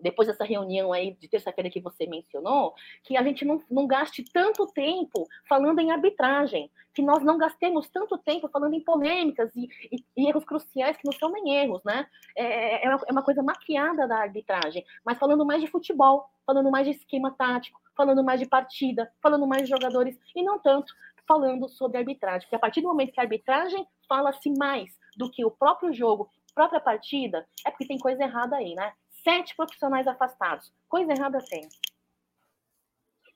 [0.00, 4.24] Depois dessa reunião aí de terça-feira que você mencionou, que a gente não, não gaste
[4.32, 9.68] tanto tempo falando em arbitragem, que nós não gastemos tanto tempo falando em polêmicas e,
[9.90, 12.06] e, e erros cruciais que não são nem erros, né?
[12.36, 16.70] É, é, uma, é uma coisa maquiada da arbitragem, mas falando mais de futebol, falando
[16.70, 20.94] mais de esquema tático, falando mais de partida, falando mais de jogadores, e não tanto
[21.26, 25.44] falando sobre arbitragem, porque a partir do momento que a arbitragem fala-se mais do que
[25.44, 28.92] o próprio jogo, própria partida, é porque tem coisa errada aí, né?
[29.28, 30.72] Sete profissionais afastados.
[30.88, 31.68] Coisa errada tem.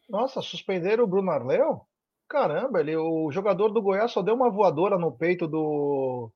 [0.09, 1.83] Nossa, suspenderam o Bruno Arleu?
[2.27, 6.33] Caramba, ele, o jogador do Goiás só deu uma voadora no peito do,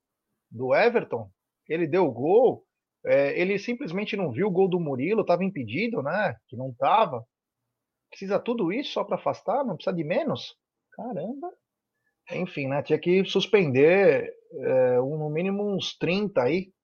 [0.51, 1.31] do Everton.
[1.67, 2.67] Ele deu o gol.
[3.07, 6.37] É, ele simplesmente não viu o gol do Murilo, estava impedido, né?
[6.49, 7.25] Que não estava.
[8.11, 9.65] Precisa tudo isso só para afastar?
[9.65, 10.55] Não precisa de menos?
[10.93, 11.51] Caramba.
[12.31, 12.83] Enfim, né?
[12.83, 16.75] Tinha que suspender é, um, no mínimo uns 30 aí.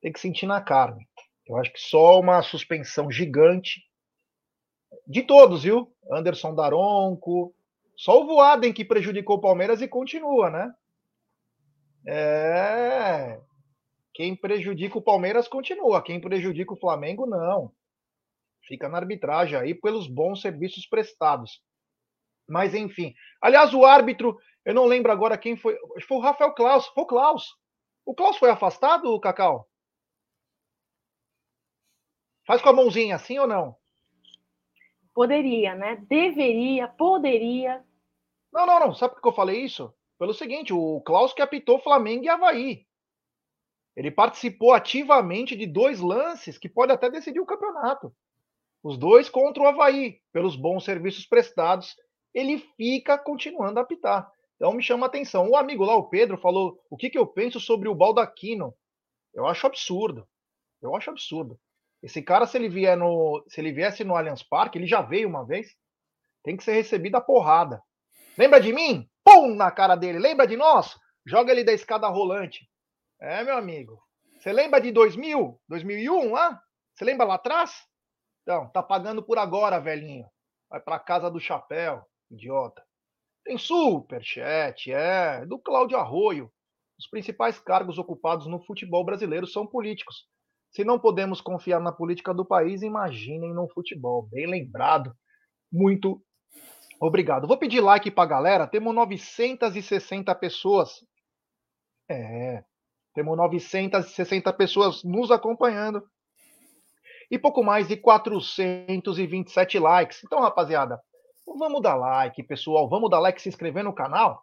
[0.00, 1.04] Tem que sentir na carne.
[1.46, 3.82] Eu acho que só uma suspensão gigante
[5.06, 5.92] de todos, viu?
[6.10, 7.54] Anderson Daronco,
[7.96, 10.74] só o Voaden que prejudicou o Palmeiras e continua, né?
[12.06, 13.40] É.
[14.12, 17.72] Quem prejudica o Palmeiras continua, quem prejudica o Flamengo não.
[18.66, 21.60] Fica na arbitragem aí pelos bons serviços prestados.
[22.48, 23.14] Mas enfim.
[23.40, 25.76] Aliás, o árbitro, eu não lembro agora quem foi.
[26.06, 26.86] Foi o Rafael Klaus.
[26.88, 27.44] Foi o Klaus.
[28.06, 29.68] O Klaus foi afastado, Cacau?
[32.46, 33.76] Faz com a mãozinha, sim ou não?
[35.14, 35.96] Poderia, né?
[36.08, 37.84] Deveria, poderia.
[38.52, 38.94] Não, não, não.
[38.94, 39.94] Sabe por que eu falei isso?
[40.18, 42.86] Pelo seguinte, o Klaus que apitou Flamengo e Havaí.
[43.96, 48.14] Ele participou ativamente de dois lances que pode até decidir o campeonato.
[48.82, 51.96] Os dois contra o Havaí, pelos bons serviços prestados,
[52.34, 54.30] ele fica continuando a apitar.
[54.56, 55.48] Então me chama a atenção.
[55.48, 58.74] O amigo lá, o Pedro, falou o que, que eu penso sobre o Baldaquino.
[59.32, 60.28] Eu acho absurdo.
[60.82, 61.58] Eu acho absurdo.
[62.04, 65.26] Esse cara, se ele vier no, se ele viesse no Allianz Parque, ele já veio
[65.26, 65.74] uma vez,
[66.42, 67.82] tem que ser recebido a porrada.
[68.36, 69.08] Lembra de mim?
[69.24, 70.18] Pum na cara dele.
[70.18, 70.94] Lembra de nós?
[71.26, 72.68] Joga ele da escada rolante.
[73.18, 73.98] É, meu amigo.
[74.38, 76.60] Você lembra de 2000, 2001 lá?
[76.94, 77.72] Você lembra lá atrás?
[78.42, 80.26] Então, tá pagando por agora, velhinho.
[80.68, 82.84] Vai pra casa do chapéu, idiota.
[83.42, 86.52] Tem superchat, é, do Cláudio Arroio.
[86.98, 90.28] Os principais cargos ocupados no futebol brasileiro são políticos.
[90.74, 94.22] Se não podemos confiar na política do país, imaginem no futebol.
[94.22, 95.14] Bem lembrado.
[95.70, 96.20] Muito
[97.00, 97.46] obrigado.
[97.46, 98.66] Vou pedir like para a galera.
[98.66, 100.90] Temos 960 pessoas.
[102.10, 102.64] É,
[103.14, 106.02] temos 960 pessoas nos acompanhando.
[107.30, 110.24] E pouco mais de 427 likes.
[110.24, 111.00] Então, rapaziada,
[111.46, 112.88] vamos dar like, pessoal.
[112.88, 114.42] Vamos dar like, se inscrever no canal.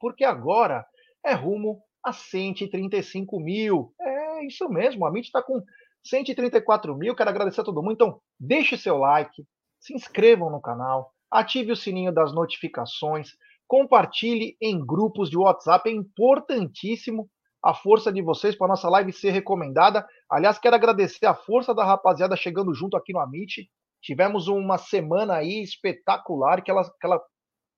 [0.00, 0.84] Porque agora
[1.24, 3.94] é rumo a 135 mil.
[4.00, 5.62] É isso mesmo, a MIT está com
[6.04, 7.14] 134 mil.
[7.14, 7.92] Quero agradecer a todo mundo.
[7.92, 9.44] Então, deixe seu like,
[9.80, 15.88] se inscrevam no canal, ative o sininho das notificações, compartilhe em grupos de WhatsApp.
[15.88, 17.28] É importantíssimo
[17.62, 20.06] a força de vocês para nossa live ser recomendada.
[20.30, 23.68] Aliás, quero agradecer a força da rapaziada chegando junto aqui no Amit.
[24.00, 27.20] Tivemos uma semana aí espetacular, que ela, que ela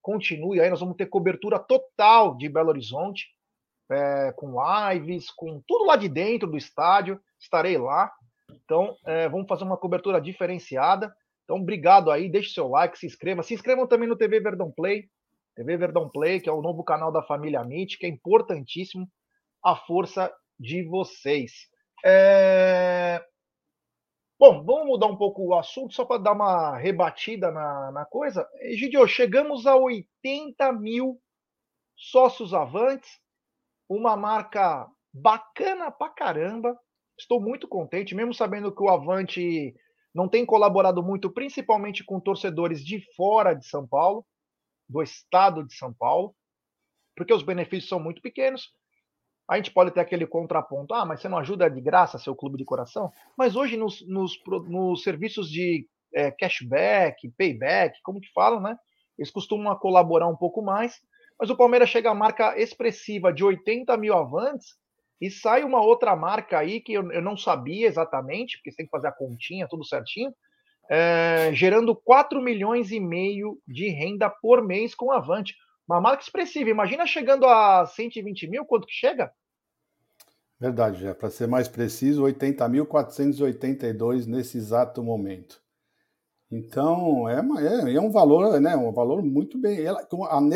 [0.01, 0.69] continue aí.
[0.69, 3.27] Nós vamos ter cobertura total de Belo Horizonte
[3.89, 7.19] é, com lives, com tudo lá de dentro do estádio.
[7.39, 8.11] Estarei lá.
[8.51, 11.13] Então, é, vamos fazer uma cobertura diferenciada.
[11.43, 13.41] Então, obrigado aí, deixe seu like, se inscreva.
[13.41, 15.09] Se inscrevam também no TV Verdão Play.
[15.55, 19.07] TV Verdão Play, que é o novo canal da família MIT, que é importantíssimo
[19.63, 21.67] a força de vocês.
[22.05, 23.21] É...
[24.39, 28.47] Bom, vamos mudar um pouco o assunto, só para dar uma rebatida na, na coisa.
[28.61, 31.19] Egidio, chegamos a 80 mil
[31.97, 33.19] sócios avantes
[33.89, 36.77] uma marca bacana pra caramba.
[37.17, 39.73] Estou muito contente, mesmo sabendo que o Avante
[40.13, 44.25] não tem colaborado muito, principalmente com torcedores de fora de São Paulo,
[44.87, 46.35] do estado de São Paulo,
[47.15, 48.69] porque os benefícios são muito pequenos.
[49.49, 52.57] A gente pode ter aquele contraponto, ah, mas você não ajuda de graça seu clube
[52.57, 53.11] de coração?
[53.35, 58.77] Mas hoje nos, nos, nos serviços de é, cashback, payback, como que falam, né?
[59.17, 60.99] Eles costumam colaborar um pouco mais
[61.39, 64.75] mas o Palmeiras chega à marca expressiva de 80 mil avantes
[65.21, 68.85] e sai uma outra marca aí que eu, eu não sabia exatamente, porque você tem
[68.85, 70.33] que fazer a continha, tudo certinho,
[70.89, 75.55] é, gerando 4 milhões e meio de renda por mês com Avante.
[75.87, 76.69] Uma marca expressiva.
[76.69, 79.31] Imagina chegando a 120 mil, quanto que chega?
[80.59, 81.15] Verdade, já.
[81.15, 85.61] Para ser mais preciso, 80.482 nesse exato momento.
[86.51, 89.83] Então, é, uma, é, é, um valor, né, um valor muito bem.
[89.83, 90.07] Ela,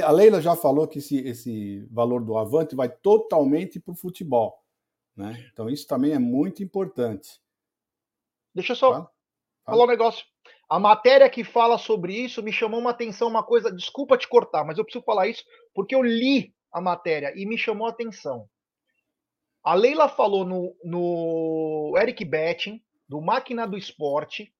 [0.04, 4.60] a Leila já falou que esse, esse valor do Avante vai totalmente para o futebol.
[5.16, 5.48] Né?
[5.52, 7.40] Então, isso também é muito importante.
[8.56, 9.12] Deixa eu só Fala.
[9.66, 10.26] falar um negócio.
[10.68, 13.72] A matéria que fala sobre isso me chamou uma atenção, uma coisa.
[13.72, 17.58] Desculpa te cortar, mas eu preciso falar isso porque eu li a matéria e me
[17.58, 18.50] chamou a atenção.
[19.64, 24.54] A Leila falou no, no Eric Betting, do Máquina do Esporte.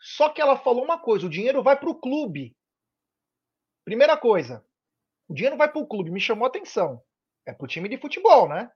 [0.00, 2.56] Só que ela falou uma coisa: o dinheiro vai para o clube.
[3.84, 4.64] Primeira coisa,
[5.28, 6.10] o dinheiro vai para o clube.
[6.10, 7.02] Me chamou a atenção.
[7.46, 8.70] É para o time de futebol, né?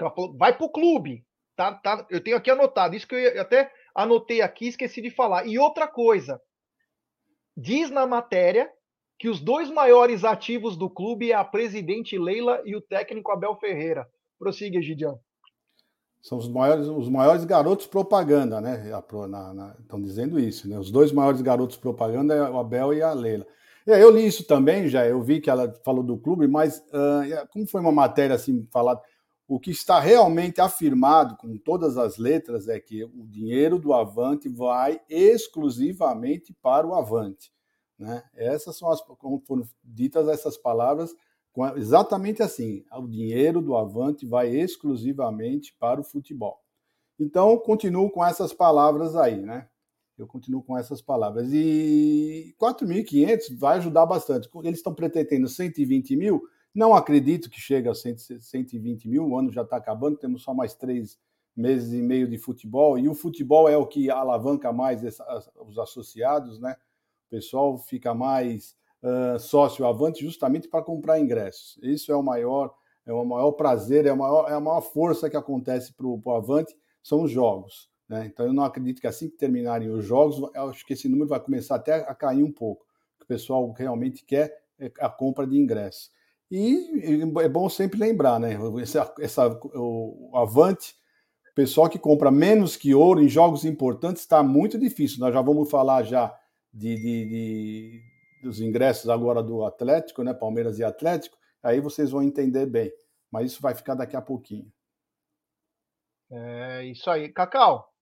[0.00, 1.26] Ela falou, vai para o clube.
[1.56, 2.94] Tá, tá, eu tenho aqui anotado.
[2.94, 5.46] Isso que eu até anotei aqui, esqueci de falar.
[5.46, 6.40] E outra coisa,
[7.56, 8.70] diz na matéria
[9.18, 13.56] que os dois maiores ativos do clube é a presidente Leila e o técnico Abel
[13.56, 14.08] Ferreira.
[14.38, 15.20] Prossiga, Gidião.
[16.22, 18.90] São os maiores, os maiores garotos propaganda, né?
[19.80, 20.78] Estão dizendo isso, né?
[20.78, 23.46] Os dois maiores garotos propaganda é o Abel e a Leila.
[23.86, 25.06] Eu li isso também, já.
[25.06, 29.00] Eu vi que ela falou do clube, mas uh, como foi uma matéria assim falada,
[29.48, 34.48] o que está realmente afirmado com todas as letras é que o dinheiro do Avante
[34.48, 37.50] vai exclusivamente para o Avante.
[37.98, 38.22] Né?
[38.34, 41.12] Essas são as, como foram ditas essas palavras,
[41.76, 46.60] exatamente assim: o dinheiro do Avante vai exclusivamente para o futebol.
[47.18, 49.68] Então, continuo com essas palavras aí, né?
[50.16, 51.50] Eu continuo com essas palavras.
[51.52, 54.48] E 4.500 vai ajudar bastante.
[54.62, 56.42] Eles estão pretendendo 120 mil,
[56.74, 60.74] não acredito que chegue a 120 mil, o ano já está acabando, temos só mais
[60.74, 61.18] três
[61.56, 65.02] meses e meio de futebol, e o futebol é o que alavanca mais
[65.66, 66.76] os associados, né?
[67.26, 71.78] O pessoal fica mais uh, sócio avante justamente para comprar ingressos.
[71.82, 72.74] Isso é o maior,
[73.06, 76.22] é o maior prazer, é a maior, é a maior força que acontece para o
[76.32, 77.88] avante, são os jogos.
[78.08, 78.26] Né?
[78.26, 81.40] Então eu não acredito que assim que terminarem os jogos, acho que esse número vai
[81.40, 82.84] começar até a cair um pouco.
[83.22, 86.10] O pessoal realmente quer é a compra de ingressos.
[86.50, 88.58] E é bom sempre lembrar, né?
[88.82, 90.96] Essa, essa, o Avante,
[91.60, 95.20] pessoal que compra menos que ouro em jogos importantes está muito difícil.
[95.20, 96.34] Nós já vamos falar já
[96.72, 98.02] de, de, de,
[98.42, 100.32] dos ingressos agora do Atlético, né?
[100.32, 101.36] Palmeiras e Atlético.
[101.62, 102.92] Aí vocês vão entender bem.
[103.30, 104.70] Mas isso vai ficar daqui a pouquinho.
[106.30, 107.28] É isso aí.
[107.28, 107.92] Cacau,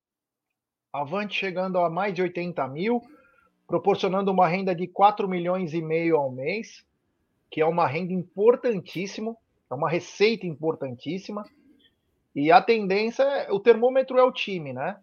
[0.92, 3.02] Avante chegando a mais de 80 mil,
[3.66, 6.86] proporcionando uma renda de 4 milhões e meio ao mês
[7.50, 9.36] que é uma renda importantíssima,
[9.70, 11.44] é uma receita importantíssima.
[12.34, 14.98] E a tendência, é, o termômetro é o time, né?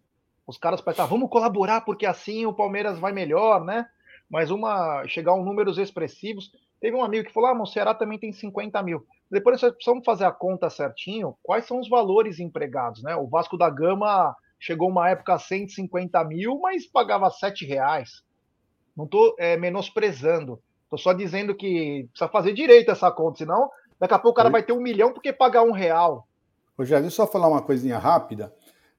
[0.46, 3.90] Os caras pensam, vamos colaborar porque assim o Palmeiras vai melhor, né?
[4.30, 6.52] Mas uma chegar a um números expressivos.
[6.80, 9.06] Teve um amigo que falou: ah, o Ceará também tem 50 mil.
[9.30, 13.16] Depois nós precisamos fazer a conta certinho, quais são os valores empregados, né?
[13.16, 18.24] O Vasco da Gama chegou uma época a 150 mil, mas pagava 7 reais.
[18.96, 20.62] Não estou é, menosprezando.
[20.90, 24.50] Tô só dizendo que precisa fazer direito essa conta, senão daqui a pouco o cara
[24.50, 26.28] vai ter um milhão porque pagar um real.
[26.78, 28.54] Rogério, deixa eu só falar uma coisinha rápida.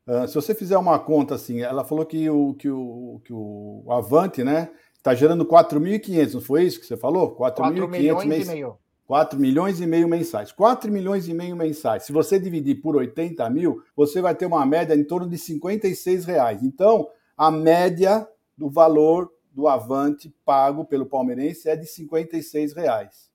[0.07, 3.85] Uh, se você fizer uma conta assim, ela falou que o, que o, que o
[3.91, 4.71] Avante, né,
[5.07, 7.31] está gerando 4.500, não foi isso que você falou?
[7.37, 8.49] 4 milhões mens...
[8.49, 8.77] e meio.
[9.07, 10.51] 4 milhões e meio mensais.
[10.51, 12.03] 4 milhões e meio mensais.
[12.03, 16.25] Se você dividir por 80 mil, você vai ter uma média em torno de 56
[16.25, 16.65] reais.
[16.65, 23.31] Então, a média do valor do Avante pago pelo palmeirense é de 56 reais.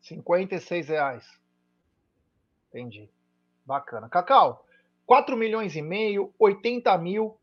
[0.00, 1.26] 56 reais.
[2.70, 3.10] Entendi.
[3.66, 4.08] Bacana.
[4.08, 4.64] Cacau,
[5.04, 7.38] 4 milhões e meio, 80 mil.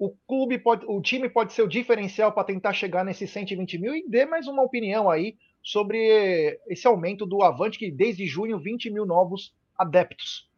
[0.00, 3.94] O clube pode, o time pode ser o diferencial para tentar chegar nesses 120 mil
[3.94, 8.88] e dê mais uma opinião aí sobre esse aumento do Avante, que desde junho 20
[8.88, 10.48] mil novos adeptos.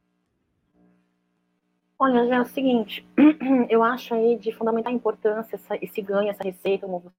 [1.99, 3.05] Olha, já é o seguinte,
[3.69, 7.13] eu acho aí de fundamental importância essa, esse ganho, essa receita, como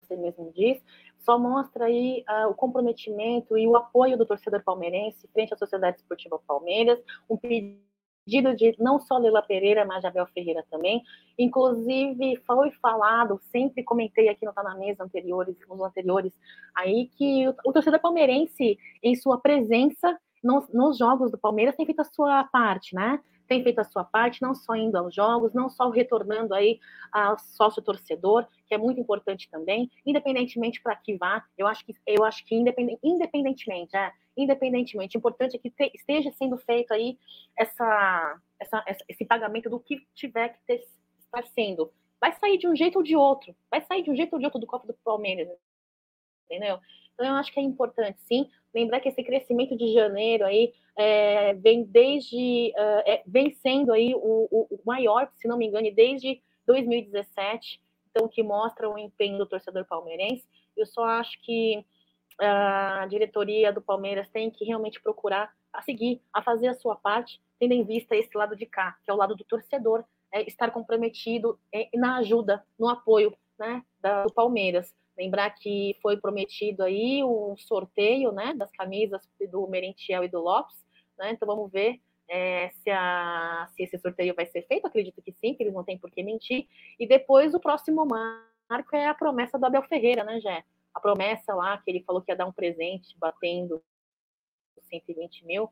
[0.00, 0.80] você mesmo diz,
[1.18, 5.96] só mostra aí uh, o comprometimento e o apoio do torcedor palmeirense frente à Sociedade
[5.96, 7.82] Esportiva Palmeiras, um pedido
[8.26, 11.02] de não só Leila Pereira, mas de Abel Ferreira também.
[11.38, 16.32] Inclusive, foi falado, sempre comentei aqui no Tá na Mesa anteriores, nos anteriores,
[16.74, 21.86] aí que o, o torcedor palmeirense, em sua presença nos, nos jogos do Palmeiras, tem
[21.86, 23.18] feito a sua parte, né?
[23.46, 26.78] Tem feito a sua parte, não só indo aos jogos, não só retornando aí
[27.12, 31.94] ao sócio torcedor, que é muito importante também, independentemente para que vá, eu acho que
[32.06, 37.18] eu acho que independent, independentemente, é, independentemente, importante é que te, esteja sendo feito aí
[37.56, 40.84] essa, essa, esse pagamento do que tiver que ter,
[41.18, 41.92] estar sendo.
[42.20, 44.46] Vai sair de um jeito ou de outro, vai sair de um jeito ou de
[44.46, 45.48] outro do copo do Palmeiras,
[46.44, 46.78] entendeu?
[47.14, 51.54] Então, eu acho que é importante, sim, lembrar que esse crescimento de janeiro aí é,
[51.54, 57.80] vem desde, é, vem sendo aí o, o, maior, se não me engano, desde 2017,
[58.10, 60.44] então, que mostra o empenho do torcedor palmeirense.
[60.76, 61.84] Eu só acho que
[62.40, 67.40] a diretoria do Palmeiras tem que realmente procurar a seguir, a fazer a sua parte,
[67.58, 70.70] tendo em vista esse lado de cá, que é o lado do torcedor, é, estar
[70.70, 74.92] comprometido é, na ajuda, no apoio né, da, do Palmeiras.
[75.16, 80.76] Lembrar que foi prometido aí o sorteio né, das camisas do Merentiel e do Lopes,
[81.18, 85.32] né, então vamos ver é, se, a, se, esse sorteio vai ser feito, acredito que
[85.32, 86.66] sim, que eles não têm por que mentir.
[86.98, 90.64] E depois o próximo marco é a promessa do Abel Ferreira, né, Jé?
[90.92, 93.82] A promessa lá que ele falou que ia dar um presente batendo
[94.88, 95.68] 120 mil.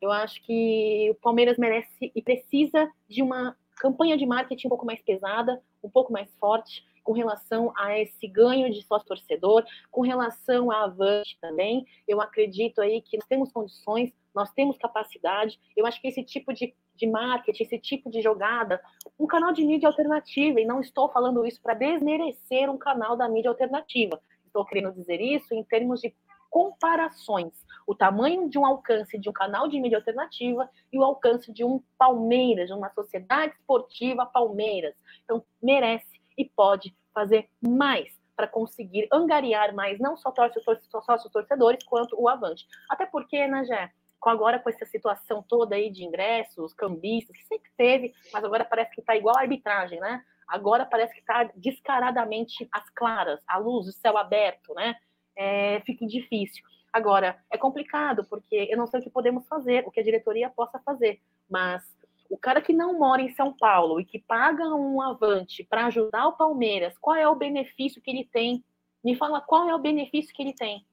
[0.00, 4.86] Eu acho que o Palmeiras merece e precisa de uma campanha de marketing um pouco
[4.86, 10.00] mais pesada, um pouco mais forte, com relação a esse ganho de sócio torcedor, com
[10.00, 11.84] relação à Avante também.
[12.06, 15.58] Eu acredito aí que nós temos condições, nós temos capacidade.
[15.76, 18.80] Eu acho que esse tipo de, de marketing, esse tipo de jogada,
[19.18, 23.28] um canal de mídia alternativa, e não estou falando isso para desmerecer um canal da
[23.28, 24.20] mídia alternativa.
[24.46, 26.14] Estou querendo dizer isso em termos de
[26.50, 27.52] comparações.
[27.86, 31.64] O tamanho de um alcance de um canal de mídia alternativa e o alcance de
[31.64, 34.94] um Palmeiras, de uma sociedade esportiva Palmeiras.
[35.24, 40.64] Então, merece e pode fazer mais para conseguir angariar mais, não só sócios,
[41.04, 42.66] sócios torcedores, quanto o Avante.
[42.88, 47.44] Até porque, né, Jé, com agora com essa situação toda aí de ingressos, cambistas, que
[47.44, 50.22] sempre teve, mas agora parece que está igual a arbitragem, né?
[50.46, 54.96] Agora parece que está descaradamente às claras, à luz, o céu aberto, né?
[55.36, 56.62] É, fica difícil.
[56.92, 60.50] Agora, é complicado, porque eu não sei o que podemos fazer, o que a diretoria
[60.50, 61.82] possa fazer, mas
[62.30, 66.28] o cara que não mora em São Paulo e que paga um avante para ajudar
[66.28, 68.64] o Palmeiras, qual é o benefício que ele tem?
[69.02, 70.86] Me fala qual é o benefício que ele tem.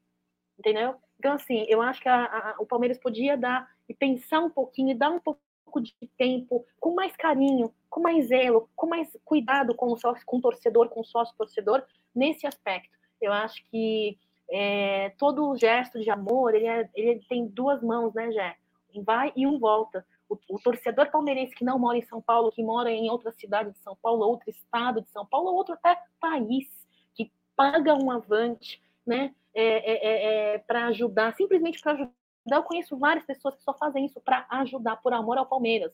[0.58, 0.96] Entendeu?
[1.16, 4.90] Então, assim, eu acho que a, a, o Palmeiras podia dar e pensar um pouquinho,
[4.90, 5.40] e dar um pouco
[5.80, 10.38] de tempo, com mais carinho, com mais zelo, com mais cuidado com o, sócio, com
[10.38, 12.90] o torcedor, com o sócio torcedor, nesse aspecto.
[13.20, 14.18] Eu acho que
[14.50, 18.56] é, todo gesto de amor, ele, é, ele tem duas mãos, né, Jé?
[18.92, 22.52] Um vai e um volta o, o, torcedor palmeirense que não mora em São Paulo,
[22.52, 25.74] que mora em outra cidade de São Paulo, outro estado de São Paulo, ou outro
[25.74, 26.66] até país,
[27.14, 32.12] que paga um avante, né, é, é, é, é para ajudar, simplesmente para ajudar.
[32.50, 35.92] Eu conheço várias pessoas que só fazem isso para ajudar, por amor ao Palmeiras.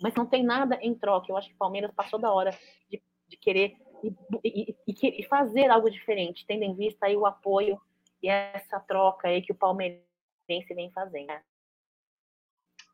[0.00, 1.30] Mas não tem nada em troca.
[1.30, 2.50] Eu acho que o Palmeiras passou da hora
[2.90, 7.26] de, de querer e, e, e, e fazer algo diferente, tendo em vista aí o
[7.26, 7.80] apoio
[8.22, 10.04] e essa troca aí que o palmeirense
[10.74, 11.28] vem fazendo.
[11.28, 11.42] Né?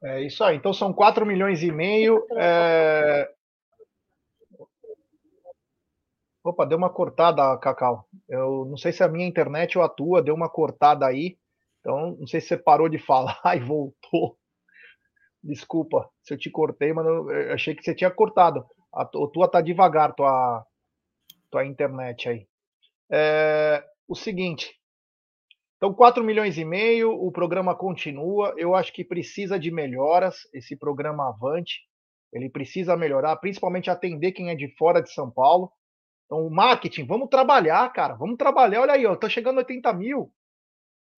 [0.05, 0.57] É isso aí.
[0.57, 2.27] Então são 4 milhões e meio.
[2.37, 3.31] É...
[6.45, 8.09] Opa, deu uma cortada, Cacau.
[8.29, 11.38] Eu não sei se a minha internet ou a tua deu uma cortada aí.
[11.81, 14.37] Então, não sei se você parou de falar e voltou.
[15.43, 18.65] Desculpa se eu te cortei, mas eu achei que você tinha cortado.
[18.93, 20.65] A tua tá devagar, tua,
[21.51, 22.47] tua internet aí.
[23.11, 24.75] É, o seguinte,
[25.83, 28.55] então, 4 milhões e meio, o programa continua.
[28.57, 31.81] Eu acho que precisa de melhoras, esse programa Avante.
[32.33, 35.73] Ele precisa melhorar, principalmente atender quem é de fora de São Paulo.
[36.27, 38.14] Então, o marketing, vamos trabalhar, cara.
[38.14, 38.83] Vamos trabalhar.
[38.83, 40.33] Olha aí, ó, tá chegando a 80 mil.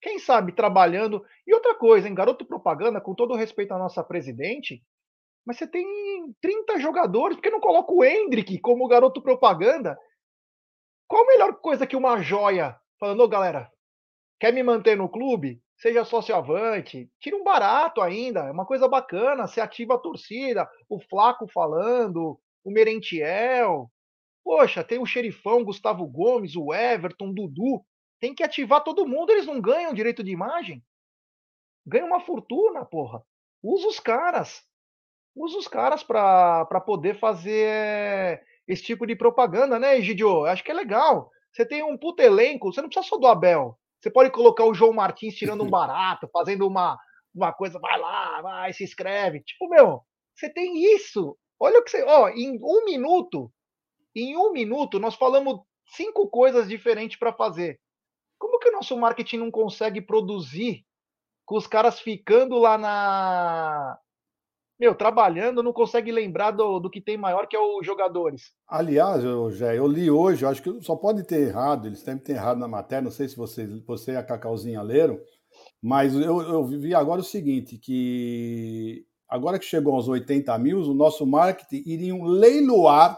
[0.01, 1.21] Quem sabe trabalhando.
[1.45, 4.81] E outra coisa, hein, garoto propaganda, com todo respeito à nossa presidente,
[5.45, 5.85] mas você tem
[6.41, 9.99] 30 jogadores, por que não coloca o Hendrick como garoto propaganda?
[11.05, 13.72] Qual a melhor coisa que uma joia falando, ô galera,
[14.39, 15.61] Quer me manter no clube?
[15.77, 20.69] Seja sócio avante, tira um barato ainda, é uma coisa bacana, você ativa a torcida,
[20.87, 23.91] o Flaco falando, o Merentiel.
[24.43, 27.83] Poxa, tem o Xerifão, Gustavo Gomes, o Everton, Dudu.
[28.19, 30.81] Tem que ativar todo mundo, eles não ganham direito de imagem.
[31.85, 33.21] Ganham uma fortuna, porra.
[33.61, 34.63] Usa os caras.
[35.35, 40.45] Usa os caras para poder fazer esse tipo de propaganda, né, Egidio?
[40.45, 41.29] Acho que é legal.
[41.51, 43.77] Você tem um puto elenco, você não precisa só do Abel.
[44.03, 46.99] Você pode colocar o João Martins tirando um barato, fazendo uma,
[47.33, 49.39] uma coisa, vai lá, vai, se inscreve.
[49.39, 50.01] Tipo, meu,
[50.35, 51.37] você tem isso.
[51.57, 52.03] Olha o que você.
[52.03, 53.49] Ó, em um minuto,
[54.13, 55.61] em um minuto, nós falamos
[55.95, 57.79] cinco coisas diferentes para fazer.
[58.37, 60.85] Como que o nosso marketing não consegue produzir
[61.45, 63.97] com os caras ficando lá na,
[64.83, 68.51] meu, trabalhando, não consegue lembrar do, do que tem maior, que é os jogadores.
[68.67, 72.21] Aliás, eu, já, eu li hoje, eu acho que só pode ter errado, eles devem
[72.21, 75.17] ter errado na matéria, não sei se você, você e a Cacauzinha leram,
[75.81, 80.93] mas eu, eu vi agora o seguinte, que agora que chegou aos 80 mil, o
[80.93, 83.17] nosso marketing iriam leiloar,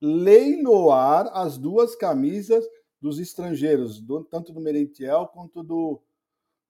[0.00, 2.64] leiloar as duas camisas
[3.02, 6.00] dos estrangeiros, do, tanto do Merentiel quanto do,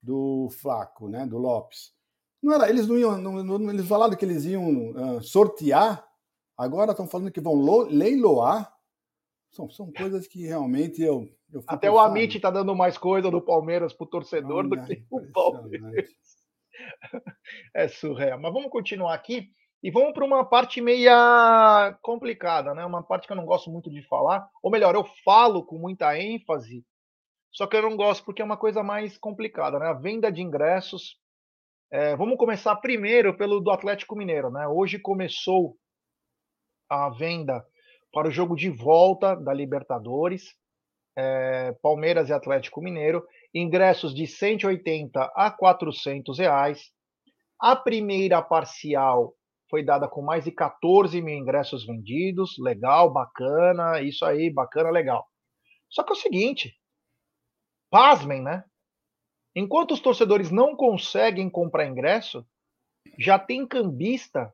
[0.02, 1.95] do Flaco, né, do Lopes.
[2.42, 6.06] Não era, eles não iam, não, não, eles falaram que eles iam uh, sortear,
[6.56, 7.54] agora estão falando que vão
[7.88, 8.72] leiloar.
[9.50, 11.26] São, são coisas que realmente eu.
[11.52, 15.04] eu Até o Amit está dando mais coisa do Palmeiras para o torcedor do que
[15.10, 16.10] o Palmeiras.
[17.74, 18.38] é surreal.
[18.38, 19.48] Mas vamos continuar aqui
[19.82, 22.84] e vamos para uma parte meia complicada, né?
[22.84, 26.18] Uma parte que eu não gosto muito de falar, ou melhor, eu falo com muita
[26.18, 26.84] ênfase,
[27.52, 29.86] só que eu não gosto porque é uma coisa mais complicada, né?
[29.86, 31.16] A venda de ingressos.
[31.90, 34.66] É, vamos começar primeiro pelo do Atlético Mineiro, né?
[34.66, 35.76] Hoje começou
[36.90, 37.64] a venda
[38.12, 40.52] para o jogo de volta da Libertadores,
[41.16, 43.24] é, Palmeiras e Atlético Mineiro,
[43.54, 46.90] ingressos de 180 a 400 reais.
[47.60, 49.34] A primeira parcial
[49.70, 55.24] foi dada com mais de 14 mil ingressos vendidos, legal, bacana, isso aí, bacana, legal.
[55.88, 56.76] Só que é o seguinte,
[57.90, 58.64] pasmem, né?
[59.58, 62.46] Enquanto os torcedores não conseguem comprar ingresso,
[63.18, 64.52] já tem cambista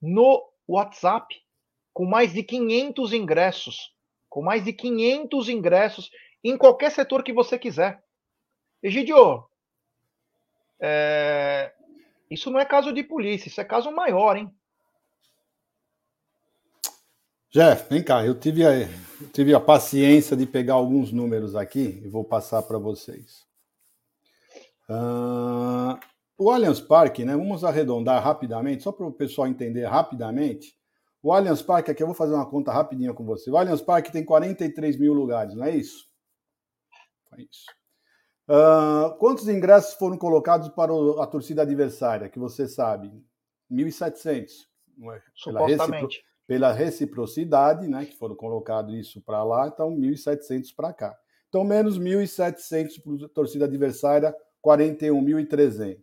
[0.00, 1.42] no WhatsApp
[1.94, 3.94] com mais de 500 ingressos,
[4.28, 6.10] com mais de 500 ingressos
[6.44, 8.04] em qualquer setor que você quiser.
[8.82, 9.48] Egidio,
[10.78, 11.72] é,
[12.30, 14.54] isso não é caso de polícia, isso é caso maior, hein?
[17.50, 22.02] Jeff, vem cá, eu tive a, eu tive a paciência de pegar alguns números aqui
[22.04, 23.49] e vou passar para vocês.
[24.90, 25.96] Uh,
[26.36, 27.36] o Allianz Parque, né?
[27.36, 30.74] Vamos arredondar rapidamente, só para o pessoal entender rapidamente.
[31.22, 33.50] O Allianz Parque, aqui eu vou fazer uma conta rapidinha com você.
[33.50, 36.06] O Allianz Parque tem 43 mil lugares, não é isso?
[37.36, 37.66] É isso.
[38.48, 43.12] Uh, quantos ingressos foram colocados para a torcida adversária, que você sabe?
[43.70, 44.48] 1.700.
[45.12, 45.22] É?
[45.44, 46.08] Pela, recipro,
[46.48, 51.16] pela reciprocidade, né, que foram colocados isso para lá, então 1.700 para cá.
[51.48, 54.34] Então, menos 1.700 para a torcida adversária,
[54.64, 55.98] 41.300.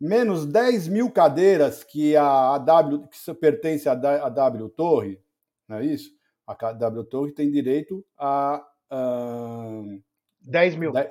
[0.00, 5.20] Menos 10 mil cadeiras que a, W, que pertence à W Torre,
[5.68, 6.10] não é isso?
[6.46, 8.66] A W Torre tem direito a.
[8.92, 10.02] Uh,
[10.42, 10.92] 10 mil.
[10.92, 11.10] 10,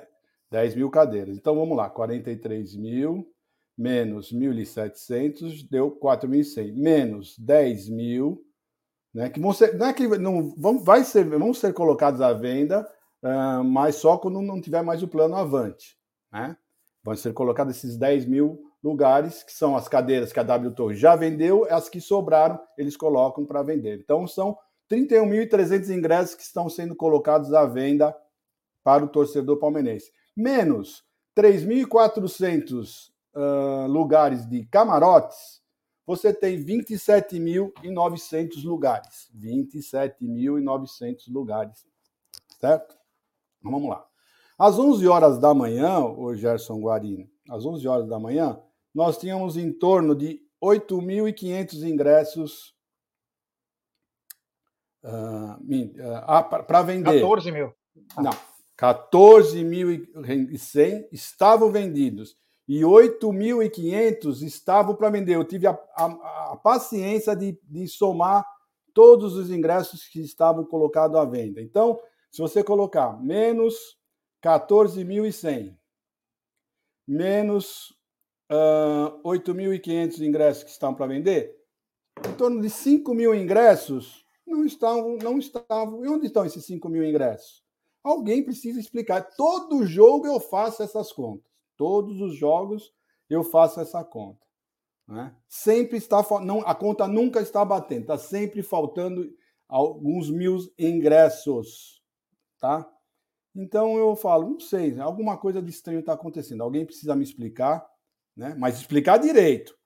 [0.50, 1.36] 10 mil cadeiras.
[1.36, 3.34] Então vamos lá, 43 mil
[3.76, 6.72] menos 1.700 deu 4.100.
[6.72, 8.44] Menos 10 mil,
[9.12, 12.32] né, que vão ser, não é que não vão, vai ser, vão ser colocados à
[12.32, 12.88] venda,
[13.22, 15.96] uh, mas só quando não tiver mais o plano avante.
[16.34, 16.56] Né?
[17.02, 20.96] Vão ser colocados esses 10 mil lugares, que são as cadeiras que a W Torre
[20.96, 24.00] já vendeu, as que sobraram, eles colocam para vender.
[24.00, 24.58] Então são
[24.90, 28.14] 31.300 ingressos que estão sendo colocados à venda
[28.82, 31.04] para o torcedor palmeirense menos
[31.36, 35.62] 3.400 uh, lugares de camarotes,
[36.06, 39.30] você tem 27.900 lugares.
[39.36, 41.86] 27.900 lugares.
[42.60, 42.94] Certo?
[43.58, 44.06] Então, vamos lá.
[44.58, 48.58] Às 11 horas da manhã, o Gerson Guarino, às 11 horas da manhã,
[48.94, 52.72] nós tínhamos em torno de 8.500 ingressos
[55.02, 57.20] uh, uh, para vender.
[57.20, 57.74] 14 mil.
[58.16, 58.30] Não,
[58.78, 62.36] 14.100 estavam vendidos
[62.66, 65.34] e 8.500 estavam para vender.
[65.34, 68.42] Eu tive a, a, a paciência de, de, somar
[68.92, 71.60] todos os ingressos que estavam colocados à venda.
[71.60, 72.00] Então,
[72.30, 73.98] se você colocar menos
[74.44, 75.74] 14.100,
[77.08, 77.96] menos
[78.52, 81.56] uh, 8.500 ingressos que estão para vender,
[82.28, 86.04] em torno de 5 mil ingressos não estavam, não estavam.
[86.04, 87.64] E onde estão esses 5 mil ingressos?
[88.02, 89.22] Alguém precisa explicar.
[89.34, 91.50] Todo jogo eu faço essas contas.
[91.74, 92.92] Todos os jogos
[93.30, 94.44] eu faço essa conta.
[95.08, 95.34] Né?
[95.48, 99.34] Sempre está não, a conta nunca está batendo, está sempre faltando
[99.66, 102.02] alguns mil ingressos,
[102.58, 102.93] tá?
[103.54, 106.62] Então eu falo, não sei, alguma coisa de estranho está acontecendo.
[106.62, 107.86] Alguém precisa me explicar,
[108.36, 108.54] né?
[108.58, 109.76] Mas explicar direito,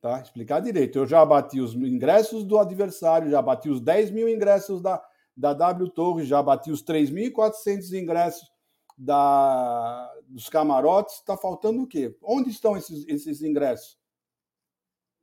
[0.00, 0.20] tá?
[0.20, 0.98] Explicar direito.
[0.98, 5.02] Eu já bati os ingressos do adversário, já bati os 10 mil ingressos da,
[5.36, 8.50] da W Torre, já bati os 3.400 ingressos
[8.96, 11.16] da, dos camarotes.
[11.16, 12.16] Está faltando o quê?
[12.22, 13.98] Onde estão esses, esses ingressos?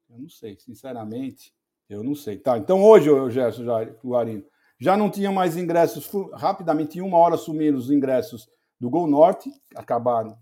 [0.07, 1.51] Eu não sei, sinceramente,
[1.89, 2.37] eu não sei.
[2.37, 3.63] Tá, então hoje, o Gerson
[4.03, 4.45] Guarino,
[4.79, 8.47] já não tinha mais ingressos, rapidamente, em uma hora sumiram os ingressos
[8.79, 10.37] do Gol Norte, acabaram,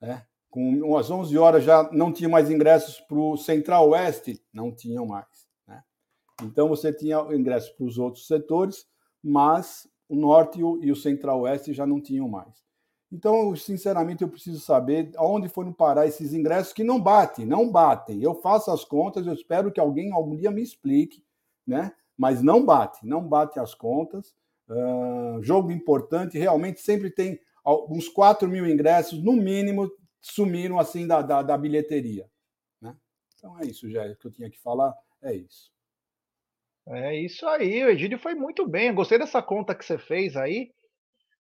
[0.00, 0.24] né?
[0.50, 5.06] Com as 11 horas já não tinha mais ingressos para o Central Oeste, não tinham
[5.06, 5.46] mais.
[5.66, 5.82] Né?
[6.42, 8.86] Então você tinha ingressos para os outros setores,
[9.22, 12.66] mas o norte e o central-oeste já não tinham mais.
[13.10, 18.22] Então, sinceramente, eu preciso saber aonde foram parar esses ingressos que não batem, não batem.
[18.22, 21.24] Eu faço as contas, eu espero que alguém algum dia me explique,
[21.66, 21.92] né?
[22.18, 24.34] Mas não bate, não bate as contas.
[24.68, 27.40] Uh, jogo importante, realmente sempre tem
[27.88, 29.90] uns 4 mil ingressos, no mínimo,
[30.20, 32.28] sumiram assim da, da, da bilheteria.
[32.80, 32.94] Né?
[33.34, 35.70] Então é isso, já que eu tinha que falar, é isso.
[36.86, 38.94] É isso aí, o Egídio foi muito bem.
[38.94, 40.72] gostei dessa conta que você fez aí,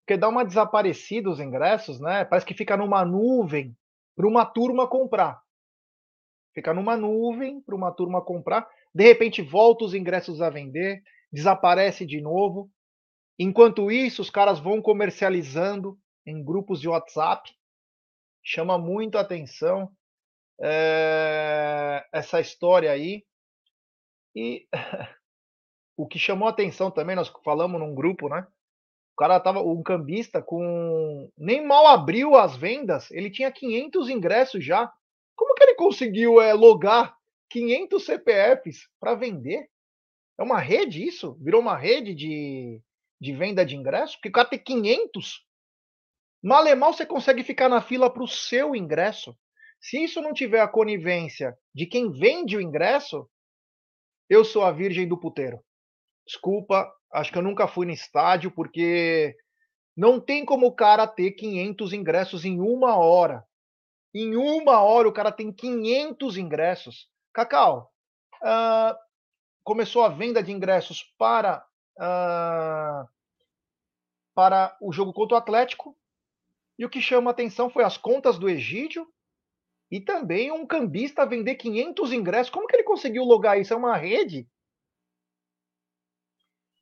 [0.00, 2.24] porque dá uma desaparecida os ingressos, né?
[2.24, 3.76] Parece que fica numa nuvem
[4.16, 5.42] para uma turma comprar.
[6.54, 8.68] Fica numa nuvem para uma turma comprar.
[8.94, 12.70] De repente volta os ingressos a vender, desaparece de novo.
[13.38, 17.50] Enquanto isso, os caras vão comercializando em grupos de WhatsApp.
[18.42, 19.90] Chama muito atenção
[20.60, 23.24] é, essa história aí.
[24.34, 24.68] E
[25.96, 28.46] o que chamou atenção também, nós falamos num grupo, né?
[29.14, 34.64] O cara tava, um cambista com nem mal abriu as vendas, ele tinha 500 ingressos
[34.64, 34.92] já.
[35.36, 37.16] Como que ele conseguiu é, logar
[37.50, 39.68] 500 CPFs para vender?
[40.38, 41.34] É uma rede isso?
[41.40, 42.80] Virou uma rede de,
[43.20, 44.16] de venda de ingressos?
[44.16, 45.44] Porque o cara tem 500.
[46.42, 49.36] Mal e mal você consegue ficar na fila para o seu ingresso.
[49.80, 53.28] Se isso não tiver a conivência de quem vende o ingresso,
[54.28, 55.62] eu sou a virgem do puteiro.
[56.26, 59.36] Desculpa, acho que eu nunca fui no estádio, porque
[59.96, 63.44] não tem como o cara ter 500 ingressos em uma hora.
[64.14, 67.08] Em uma hora o cara tem 500 ingressos.
[67.34, 67.92] Cacau,
[68.36, 68.96] uh,
[69.64, 71.66] começou a venda de ingressos para,
[71.98, 73.08] uh,
[74.32, 75.98] para o jogo contra o Atlético.
[76.78, 79.12] E o que chama atenção foi as contas do Egídio
[79.90, 82.50] e também um cambista vender 500 ingressos.
[82.50, 83.74] Como que ele conseguiu logar isso?
[83.74, 84.48] É uma rede?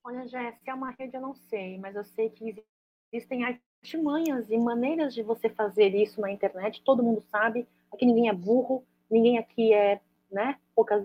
[0.05, 2.63] Olha, Jéssica, é uma rede, eu não sei, mas eu sei que
[3.11, 6.83] existem artimanhas e maneiras de você fazer isso na internet.
[6.83, 7.67] Todo mundo sabe.
[7.93, 10.01] Aqui ninguém é burro, ninguém aqui é,
[10.33, 11.05] né, poucas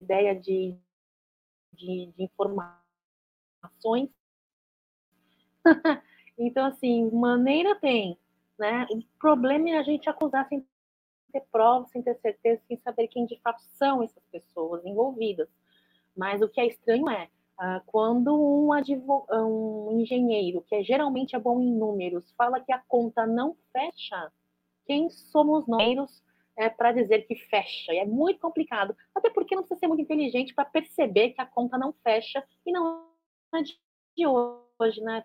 [0.00, 0.76] ideias de,
[1.72, 4.10] de, de informações.
[6.36, 8.18] então, assim, maneira tem,
[8.58, 8.86] né?
[8.90, 10.66] O problema é a gente acusar sem
[11.32, 15.48] ter provas, sem ter certeza, sem saber quem de fato são essas pessoas envolvidas.
[16.16, 21.38] Mas o que é estranho é ah, quando um, um engenheiro, que é, geralmente é
[21.38, 24.32] bom em números, fala que a conta não fecha,
[24.86, 26.22] quem somos nós
[26.60, 27.92] é, para dizer que fecha?
[27.94, 31.46] E é muito complicado, até porque não precisa ser muito inteligente para perceber que a
[31.46, 33.08] conta não fecha e não
[33.54, 35.24] é de hoje, né,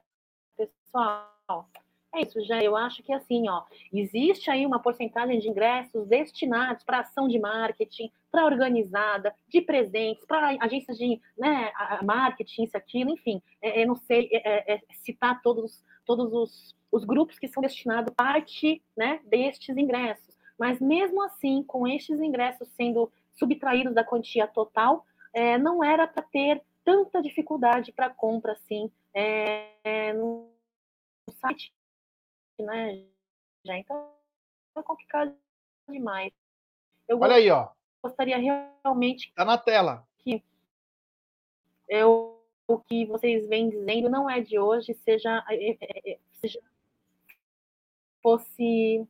[0.56, 1.70] pessoal?
[2.16, 2.64] É isso, já.
[2.64, 7.38] Eu acho que assim, ó, existe aí uma porcentagem de ingressos destinados para ação de
[7.38, 13.42] marketing, para organizada, de presentes, para agências de né, marketing, isso, aquilo, enfim.
[13.62, 17.62] É, eu não sei é, é, é, citar todos, todos os, os grupos que são
[17.62, 20.35] destinados parte né, destes ingressos.
[20.58, 26.24] Mas mesmo assim, com estes ingressos sendo subtraídos da quantia total, é, não era para
[26.24, 30.50] ter tanta dificuldade para compra assim é, no
[31.42, 31.74] site
[32.60, 33.04] né?
[33.66, 34.10] Já então
[34.78, 35.36] é complicado
[35.90, 36.32] demais.
[37.08, 37.70] Eu Olha aí, ó.
[38.02, 39.34] Gostaria realmente.
[39.34, 40.08] Tá na tela.
[40.20, 40.44] Que
[41.88, 46.62] eu, o que vocês vêm dizendo não é de hoje, seja, é, é, é, seja
[48.22, 49.08] fosse.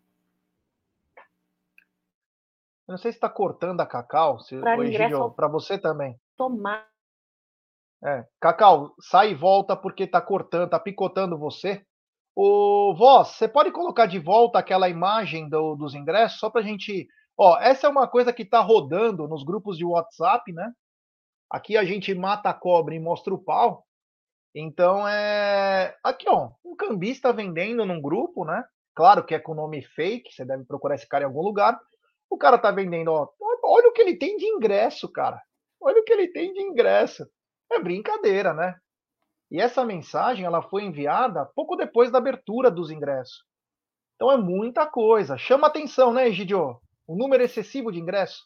[2.88, 4.55] Eu não sei se está cortando a Cacau, se
[5.36, 6.15] para você também.
[6.38, 6.88] Tomar.
[8.03, 8.23] É.
[8.39, 11.83] Cacau, sai e volta porque está cortando, está picotando você.
[12.36, 16.63] O Voz, você pode colocar de volta aquela imagem do, dos ingressos só para a
[16.63, 17.07] gente.
[17.38, 20.71] Ó, essa é uma coisa que está rodando nos grupos de WhatsApp, né?
[21.49, 23.86] Aqui a gente mata a cobra e mostra o pau.
[24.53, 25.95] Então é.
[26.03, 28.63] Aqui, ó, um cambista vendendo num grupo, né?
[28.93, 31.79] Claro que é com nome fake, você deve procurar esse cara em algum lugar.
[32.30, 33.30] O cara tá vendendo, ó.
[33.63, 35.41] Olha o que ele tem de ingresso, cara.
[35.82, 37.28] Olha o que ele tem de ingresso.
[37.71, 38.76] É brincadeira, né?
[39.51, 43.43] E essa mensagem ela foi enviada pouco depois da abertura dos ingressos.
[44.15, 45.38] Então é muita coisa.
[45.38, 46.80] Chama atenção, né, Egidio?
[47.07, 48.43] O número excessivo de ingressos.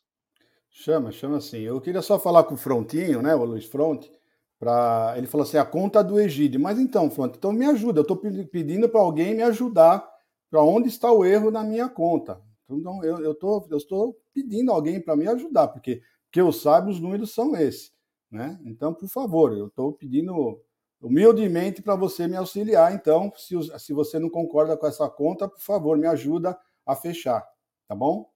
[0.70, 1.62] Chama, chama sim.
[1.62, 4.12] Eu queria só falar com o Frontinho, né, o Luiz Fronte,
[4.60, 6.60] para ele falou assim, a conta do Egídio.
[6.60, 8.00] Mas então, Fronte, então me ajuda.
[8.00, 10.06] Eu estou pedindo para alguém me ajudar
[10.50, 12.42] para onde está o erro na minha conta.
[12.70, 16.02] Então eu, eu, tô, eu estou pedindo alguém para me ajudar, porque
[16.32, 17.92] que eu saiba os números são esses,
[18.32, 18.60] né?
[18.64, 20.62] Então, por favor, eu estou pedindo
[21.02, 22.94] humildemente para você me auxiliar.
[22.94, 27.46] Então, se, se você não concorda com essa conta, por favor, me ajuda a fechar,
[27.88, 28.30] tá bom?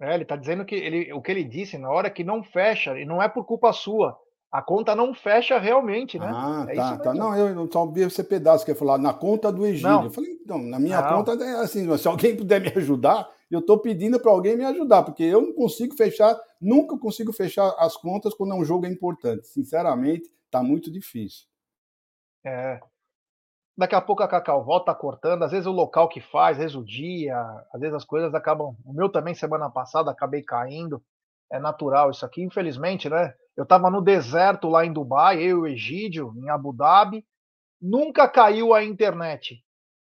[0.00, 2.98] É, ele está dizendo que ele, o que ele disse na hora que não fecha,
[2.98, 4.18] e não é por culpa sua.
[4.50, 6.30] A conta não fecha realmente, né?
[6.30, 7.14] Ah, é tá, tá.
[7.14, 9.88] Não, eu não sabia esse pedaço que ia falar na conta do Egídio.
[9.88, 10.04] Não.
[10.04, 11.24] Eu falei, então, na minha não.
[11.24, 15.02] conta é assim, se alguém puder me ajudar, eu estou pedindo para alguém me ajudar,
[15.02, 19.46] porque eu não consigo fechar, nunca consigo fechar as contas quando um jogo é importante.
[19.46, 21.46] Sinceramente, está muito difícil.
[22.44, 22.80] É.
[23.76, 26.76] Daqui a pouco a Cacau volta cortando, às vezes o local que faz, às vezes
[26.76, 27.38] o dia,
[27.72, 28.76] às vezes as coisas acabam.
[28.84, 31.02] O meu também, semana passada, acabei caindo.
[31.50, 33.34] É natural isso aqui, infelizmente, né?
[33.56, 37.24] Eu estava no deserto lá em Dubai, eu e o Egídio, em Abu Dhabi,
[37.80, 39.62] nunca caiu a internet.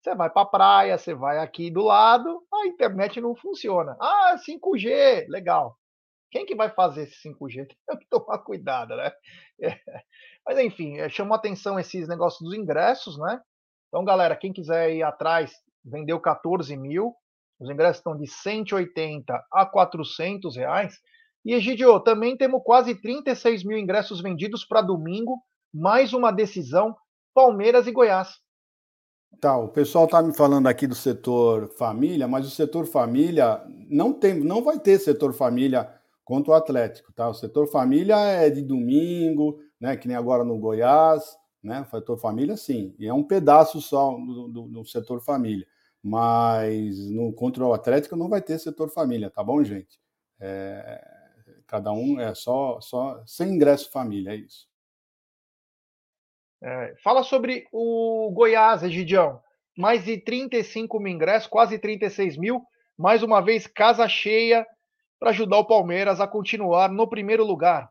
[0.02, 3.96] Você vai para a praia, você vai aqui do lado, a internet não funciona.
[4.00, 5.78] Ah, 5G, legal.
[6.32, 7.68] Quem que vai fazer esse 5G?
[7.88, 9.12] Tem que tomar cuidado, né?
[9.62, 9.80] É.
[10.44, 13.40] Mas enfim, é, chamou atenção esses negócios dos ingressos, né?
[13.90, 15.54] Então, galera, quem quiser ir atrás,
[15.86, 17.14] vendeu 14 mil.
[17.60, 20.98] Os ingressos estão de 180 a 400 reais.
[21.46, 25.40] E, Egidio, também temos quase 36 mil ingressos vendidos para domingo.
[25.72, 26.96] Mais uma decisão,
[27.36, 28.42] Palmeiras e Goiás.
[29.40, 34.14] Tá, o pessoal está me falando aqui do setor família, mas o setor família não
[34.14, 35.90] tem, não vai ter setor família
[36.24, 37.28] contra o Atlético, tá?
[37.28, 39.98] O setor família é de domingo, né?
[39.98, 41.24] Que nem agora no Goiás,
[41.64, 41.82] né?
[41.82, 45.66] O setor família, sim, e é um pedaço só do, do, do setor família,
[46.04, 50.00] mas no contra o Atlético não vai ter setor família, tá bom, gente?
[50.40, 51.04] É,
[51.66, 54.71] cada um é só, só sem ingresso família, é isso.
[56.64, 59.40] É, fala sobre o Goiás, Egidião.
[59.78, 62.62] Mais de 35 mil ingressos, quase 36 mil.
[62.98, 64.66] Mais uma vez, casa cheia
[65.20, 67.90] para ajudar o Palmeiras a continuar no primeiro lugar.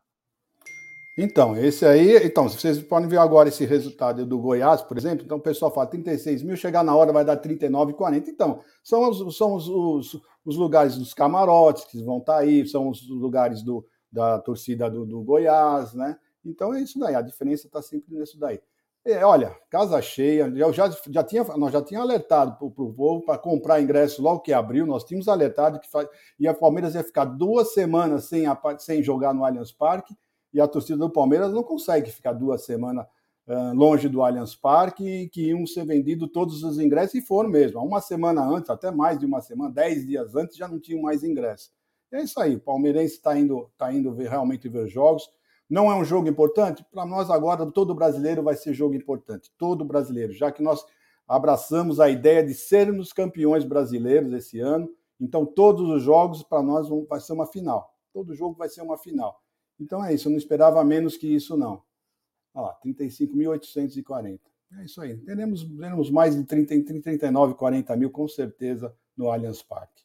[1.17, 5.25] Então, esse aí, então, vocês podem ver agora esse resultado do Goiás, por exemplo.
[5.25, 8.29] Então, o pessoal fala 36 mil, chegar na hora vai dar 39,40.
[8.29, 12.65] Então, são os, são os, os, os, lugares dos camarotes que vão estar tá aí,
[12.65, 16.17] são os lugares do, da torcida do, do Goiás, né?
[16.45, 18.59] Então é isso daí, a diferença está sempre nisso daí.
[19.03, 23.25] É, olha, casa cheia, eu já, já tinha, nós já tínhamos alertado para o povo
[23.25, 26.07] para comprar ingresso logo que abriu, nós tínhamos alertado que faz,
[26.39, 30.15] e a Palmeiras ia ficar duas semanas sem, a, sem jogar no Allianz Parque,
[30.53, 33.07] e a torcida do Palmeiras não consegue ficar duas semanas
[33.47, 37.49] uh, longe do Allianz Parque, e que iam ser vendidos todos os ingressos, e foram
[37.49, 37.83] mesmo.
[37.83, 41.23] Uma semana antes, até mais de uma semana, dez dias antes, já não tinham mais
[41.23, 41.71] ingressos.
[42.11, 45.27] E é isso aí, o palmeirense está indo, tá indo ver, realmente ver jogos,
[45.71, 46.85] não é um jogo importante?
[46.91, 49.49] Para nós agora, todo brasileiro vai ser jogo importante.
[49.57, 50.85] Todo brasileiro, já que nós
[51.25, 54.93] abraçamos a ideia de sermos campeões brasileiros esse ano.
[55.17, 57.95] Então, todos os jogos para nós vão, vai ser uma final.
[58.11, 59.41] Todo jogo vai ser uma final.
[59.79, 61.81] Então é isso, eu não esperava menos que isso, não.
[62.53, 64.39] Olha lá, 35.840.
[64.77, 65.17] É isso aí.
[65.17, 70.03] Teremos, teremos mais de 30, 39, 40 mil, com certeza, no Allianz Parque.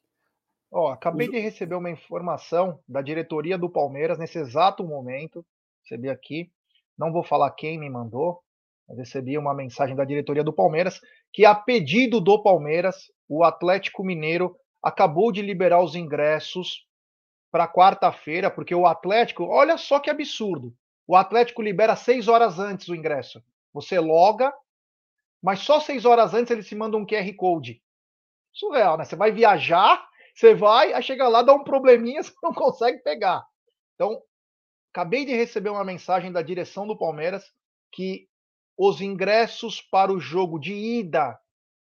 [0.70, 5.44] Ó, acabei de receber uma informação da diretoria do Palmeiras nesse exato momento
[5.86, 6.50] recebi aqui,
[6.98, 8.42] não vou falar quem me mandou,
[8.88, 11.00] mas recebi uma mensagem da diretoria do Palmeiras
[11.32, 16.84] que, a pedido do Palmeiras, o Atlético Mineiro acabou de liberar os ingressos
[17.52, 20.74] para quarta-feira, porque o Atlético, olha só que absurdo,
[21.06, 23.42] o Atlético libera seis horas antes o ingresso.
[23.72, 24.52] Você loga,
[25.42, 27.80] mas só seis horas antes ele se manda um QR Code.
[28.52, 29.04] Surreal, né?
[29.04, 33.46] Você vai viajar, você vai, aí chega lá, dá um probleminha, você não consegue pegar.
[33.94, 34.20] Então,
[34.96, 37.52] Acabei de receber uma mensagem da direção do Palmeiras
[37.92, 38.26] que
[38.78, 41.38] os ingressos para o jogo de ida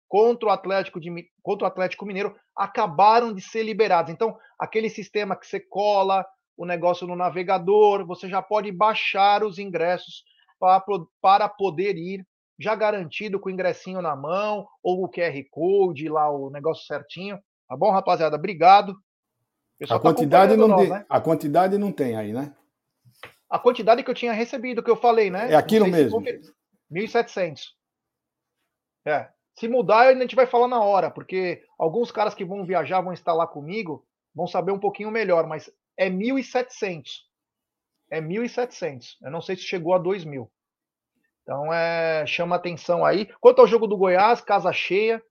[0.08, 4.10] contra o Atlético, de, contra o Atlético Mineiro acabaram de ser liberados.
[4.10, 6.24] Então, aquele sistema que você cola
[6.56, 10.24] o negócio no navegador, você já pode baixar os ingressos
[10.58, 10.82] para,
[11.20, 12.26] para poder ir,
[12.58, 17.38] já garantido com o ingressinho na mão, ou o QR Code, lá o negócio certinho.
[17.68, 18.36] Tá bom, rapaziada?
[18.36, 18.96] Obrigado.
[19.82, 21.04] A tá quantidade, não nós, tem, né?
[21.10, 22.54] a quantidade não tem aí, né?
[23.52, 25.52] A quantidade que eu tinha recebido, que eu falei, né?
[25.52, 26.22] É aquilo mesmo.
[26.90, 27.60] 1.700.
[29.04, 29.28] É.
[29.58, 33.12] Se mudar, a gente vai falar na hora, porque alguns caras que vão viajar, vão
[33.12, 37.04] estar lá comigo, vão saber um pouquinho melhor, mas é 1.700.
[38.10, 39.16] É 1.700.
[39.20, 40.48] Eu não sei se chegou a 2.000.
[41.42, 43.26] Então, é, chama atenção aí.
[43.38, 45.22] Quanto ao jogo do Goiás, casa cheia.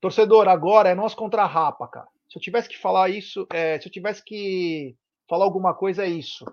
[0.00, 2.08] Torcedor, agora é nós contra a Rapa, cara.
[2.30, 4.96] Se eu tivesse que falar isso, é, se eu tivesse que
[5.28, 6.44] falar alguma coisa, é isso.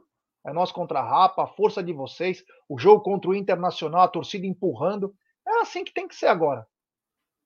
[0.45, 4.07] É nós contra a Rapa, a força de vocês, o jogo contra o Internacional, a
[4.07, 5.13] torcida empurrando.
[5.47, 6.65] É assim que tem que ser agora.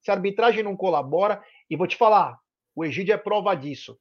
[0.01, 2.39] Se a arbitragem não colabora, e vou te falar,
[2.75, 3.97] o Egídio é prova disso.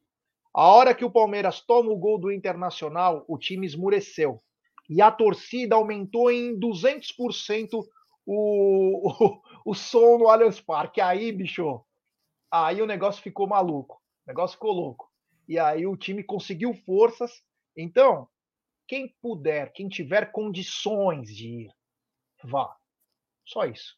[0.55, 4.43] A hora que o Palmeiras toma o gol do Internacional, o time esmureceu.
[4.89, 7.87] E a torcida aumentou em 200%
[8.27, 11.01] o, o, o som no Allianz Parque.
[11.01, 11.83] Aí, bicho,
[12.51, 13.95] aí o negócio ficou maluco.
[14.27, 15.11] O negócio ficou louco.
[15.49, 17.43] E aí o time conseguiu forças.
[17.77, 18.29] Então,
[18.87, 21.71] quem puder, quem tiver condições de ir,
[22.45, 22.75] vá.
[23.45, 23.97] Só isso.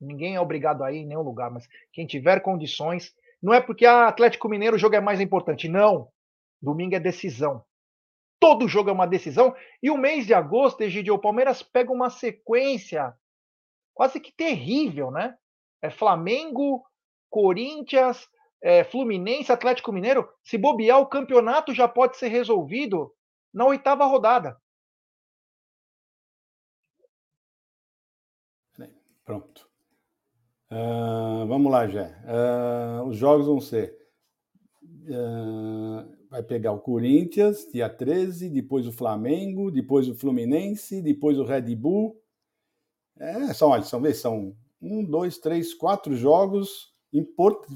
[0.00, 3.86] Ninguém é obrigado a ir em nenhum lugar, mas quem tiver condições, não é porque
[3.86, 6.08] ah, Atlético Mineiro o jogo é mais importante, não.
[6.60, 7.64] Domingo é decisão.
[8.40, 9.54] Todo jogo é uma decisão.
[9.82, 13.14] E o mês de agosto, Egidio, o Palmeiras pega uma sequência
[13.94, 15.36] quase que terrível, né?
[15.80, 16.84] É Flamengo,
[17.30, 18.28] Corinthians,
[18.62, 20.28] é Fluminense, Atlético Mineiro.
[20.42, 23.14] Se bobear, o campeonato já pode ser resolvido
[23.54, 24.60] na oitava rodada.
[29.24, 29.66] Pronto.
[30.70, 32.14] Uh, vamos lá, Jé.
[32.24, 34.04] Uh, os jogos vão ser
[35.04, 41.44] Uh, vai pegar o Corinthians, dia 13, depois o Flamengo, depois o Fluminense, depois o
[41.44, 42.18] Red Bull.
[43.18, 47.68] É, são, olha, são, são um, dois, três, quatro jogos import,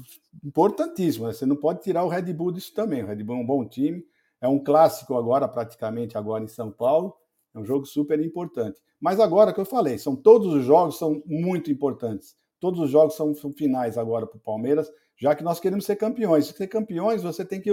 [0.43, 1.27] importantíssimos.
[1.27, 1.33] Né?
[1.33, 3.03] Você não pode tirar o Red Bull disso também.
[3.03, 4.03] O Red Bull é um bom time.
[4.41, 7.15] É um clássico agora, praticamente agora em São Paulo.
[7.53, 8.79] É um jogo super importante.
[8.99, 12.35] Mas agora que eu falei, são todos os jogos são muito importantes.
[12.59, 16.47] Todos os jogos são, finais agora para o Palmeiras, já que nós queremos ser campeões.
[16.47, 17.71] Se ser campeões, você tem que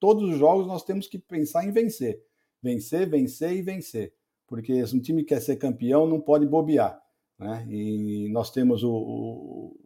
[0.00, 2.20] todos os jogos nós temos que pensar em vencer,
[2.62, 4.12] vencer, vencer e vencer,
[4.48, 7.00] porque se um time quer ser campeão não pode bobear,
[7.38, 7.64] né?
[7.68, 9.76] E nós temos o,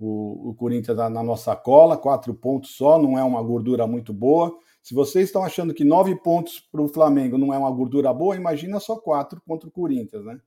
[0.00, 4.56] o, o, Corinthians na nossa cola, quatro pontos só, não é uma gordura muito boa.
[4.84, 8.36] Se vocês estão achando que nove pontos para o Flamengo não é uma gordura boa,
[8.36, 10.38] imagina só quatro contra o Corinthians, né?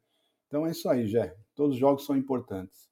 [0.45, 1.35] Então é isso aí, Jé.
[1.55, 2.87] Todos os jogos são importantes.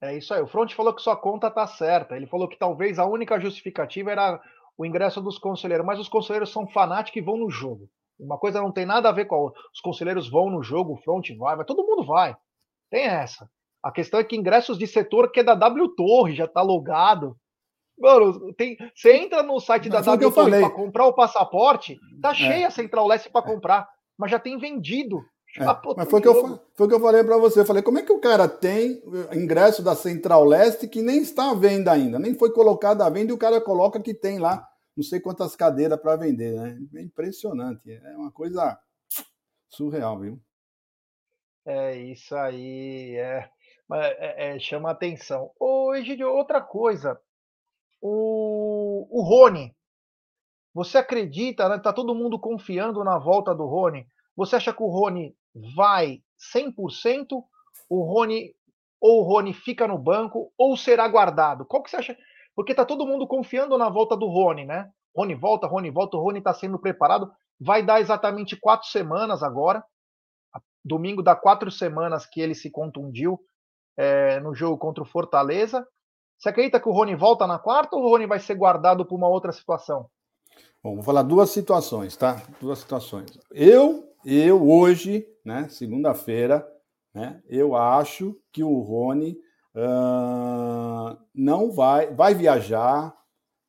[0.00, 0.40] É isso aí.
[0.40, 2.14] O Front falou que sua conta tá certa.
[2.14, 4.40] Ele falou que talvez a única justificativa era
[4.78, 7.90] o ingresso dos conselheiros, mas os conselheiros são fanáticos e vão no jogo.
[8.16, 9.60] Uma coisa não tem nada a ver com a outra.
[9.74, 12.36] Os conselheiros vão no jogo, o Front vai, vai, todo mundo vai.
[12.88, 13.50] Tem essa.
[13.82, 17.36] A questão é que ingressos de setor que é da W Torre, já tá logado.
[17.98, 22.34] Mano, tem, você entra no site da W para comprar o passaporte, tá é.
[22.34, 23.88] cheia a Central Leste para comprar,
[24.18, 25.22] mas já tem vendido.
[25.58, 25.64] É,
[25.96, 27.60] mas foi o que, eu, foi que eu falei para você.
[27.60, 31.50] Eu falei, como é que o cara tem ingresso da Central Leste que nem está
[31.50, 34.68] à venda ainda, nem foi colocado à venda e o cara coloca que tem lá
[34.96, 36.78] não sei quantas cadeiras para vender, né?
[36.94, 37.92] É impressionante.
[37.92, 38.78] É uma coisa
[39.68, 40.40] surreal, viu?
[41.66, 43.50] É isso aí, é,
[43.92, 45.50] é, é chama atenção.
[45.60, 47.20] Ô, Egidio, outra coisa,
[48.00, 49.74] o, o Rony.
[50.74, 51.78] Você acredita, né?
[51.78, 54.06] Tá todo mundo confiando na volta do Rony.
[54.36, 55.34] Você acha que o Rony
[55.74, 56.20] vai
[56.54, 57.42] 100%?
[57.88, 58.54] O Rony
[59.00, 61.64] ou o Rony fica no banco ou será guardado?
[61.64, 62.16] Qual que você acha?
[62.54, 64.90] Porque tá todo mundo confiando na volta do Rony, né?
[65.16, 67.30] Rony volta, Rony volta, o Rony está sendo preparado.
[67.58, 69.82] Vai dar exatamente quatro semanas agora.
[70.84, 73.40] Domingo dá quatro semanas que ele se contundiu
[73.96, 75.86] é, no jogo contra o Fortaleza.
[76.38, 79.16] Você acredita que o Rony volta na quarta ou o Rony vai ser guardado por
[79.16, 80.08] uma outra situação?
[80.82, 82.42] Bom, vou falar duas situações, tá?
[82.60, 83.38] Duas situações.
[83.50, 86.66] Eu, eu hoje, né, segunda-feira,
[87.14, 89.38] né, eu acho que o Rony
[89.74, 93.16] uh, não vai, vai viajar,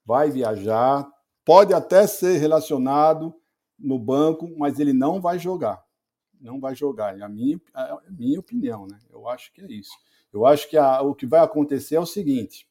[0.06, 1.08] vai viajar,
[1.46, 3.34] pode até ser relacionado
[3.80, 5.84] no banco, mas ele não vai jogar.
[6.40, 7.18] Não vai jogar.
[7.18, 9.00] É a minha, a minha opinião, né?
[9.10, 9.96] Eu acho que é isso.
[10.34, 12.68] Eu acho que a, o que vai acontecer é o seguinte,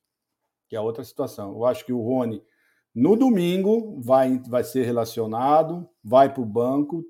[0.69, 1.53] que é outra situação.
[1.53, 2.43] Eu acho que o Rony,
[2.95, 7.05] no domingo, vai, vai ser relacionado, vai para o banco,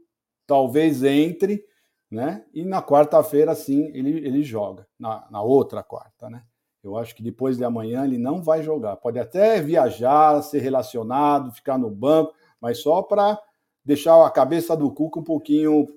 [0.47, 1.65] talvez entre,
[2.11, 2.45] né?
[2.55, 4.87] E na quarta-feira, sim, ele, ele joga.
[4.99, 6.43] Na, na outra quarta, né?
[6.83, 8.97] Eu acho que depois de amanhã ele não vai jogar.
[8.97, 13.37] Pode até viajar, ser relacionado, ficar no banco, mas só para
[13.85, 15.89] deixar a cabeça do Cuca um pouquinho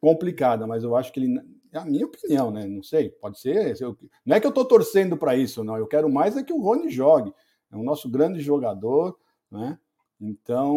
[0.00, 0.66] complicada.
[0.66, 2.66] Mas eu acho que ele é a minha opinião, né?
[2.66, 3.74] Não sei, pode ser.
[4.24, 5.76] Não é que eu estou torcendo para isso, não.
[5.76, 7.32] Eu quero mais é que o Rony jogue.
[7.72, 9.16] É o nosso grande jogador,
[9.50, 9.78] né?
[10.20, 10.76] Então,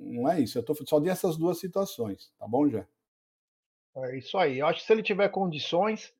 [0.00, 0.58] não é isso.
[0.58, 2.86] Eu tô, só de essas duas situações, tá bom, Jé?
[3.96, 4.58] É isso aí.
[4.58, 6.12] Eu acho que se ele tiver condições,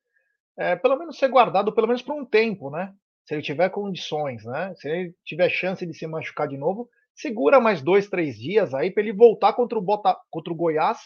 [0.57, 2.95] é, pelo menos ser guardado, pelo menos por um tempo, né?
[3.24, 4.74] Se ele tiver condições, né?
[4.76, 8.91] Se ele tiver chance de se machucar de novo, segura mais dois, três dias aí
[8.91, 10.99] para ele voltar contra o, Bota, contra o Goiás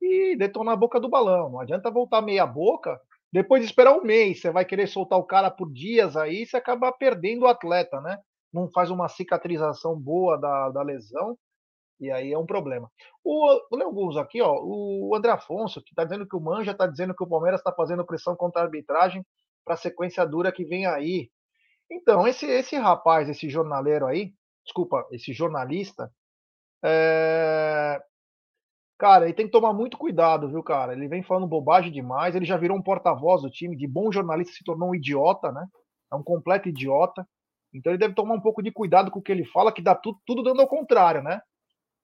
[0.00, 1.50] e detonar a boca do balão.
[1.50, 3.00] Não adianta voltar meia boca,
[3.32, 6.56] depois de esperar um mês, você vai querer soltar o cara por dias aí, você
[6.56, 8.18] acaba perdendo o atleta, né?
[8.52, 11.36] Não faz uma cicatrização boa da, da lesão,
[12.00, 12.90] e aí é um problema.
[13.24, 14.58] O, alguns aqui, ó.
[14.62, 17.72] O André Afonso, que está dizendo que o Manja está dizendo que o Palmeiras está
[17.72, 19.24] fazendo pressão contra a arbitragem
[19.64, 21.30] para a sequência dura que vem aí.
[21.90, 24.32] Então, esse, esse rapaz, esse jornaleiro aí,
[24.64, 26.10] desculpa, esse jornalista,
[26.84, 28.00] é,
[28.98, 30.94] Cara, ele tem que tomar muito cuidado, viu, cara?
[30.94, 34.54] Ele vem falando bobagem demais, ele já virou um porta-voz do time, de bom jornalista
[34.54, 35.66] se tornou um idiota, né?
[36.10, 37.26] É um completo idiota.
[37.74, 39.94] Então ele deve tomar um pouco de cuidado com o que ele fala, que dá
[39.94, 41.40] tudo, tudo dando ao contrário, né?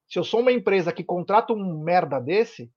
[0.06, 2.70] Se eu sou uma empresa que contrata um merda desse,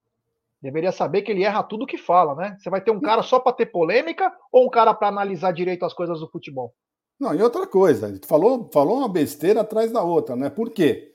[0.61, 2.55] deveria saber que ele erra tudo que fala, né?
[2.57, 5.83] Você vai ter um cara só para ter polêmica ou um cara para analisar direito
[5.83, 6.73] as coisas do futebol?
[7.19, 10.49] Não, e outra coisa, falou, falou uma besteira atrás da outra, né?
[10.49, 11.14] Por quê?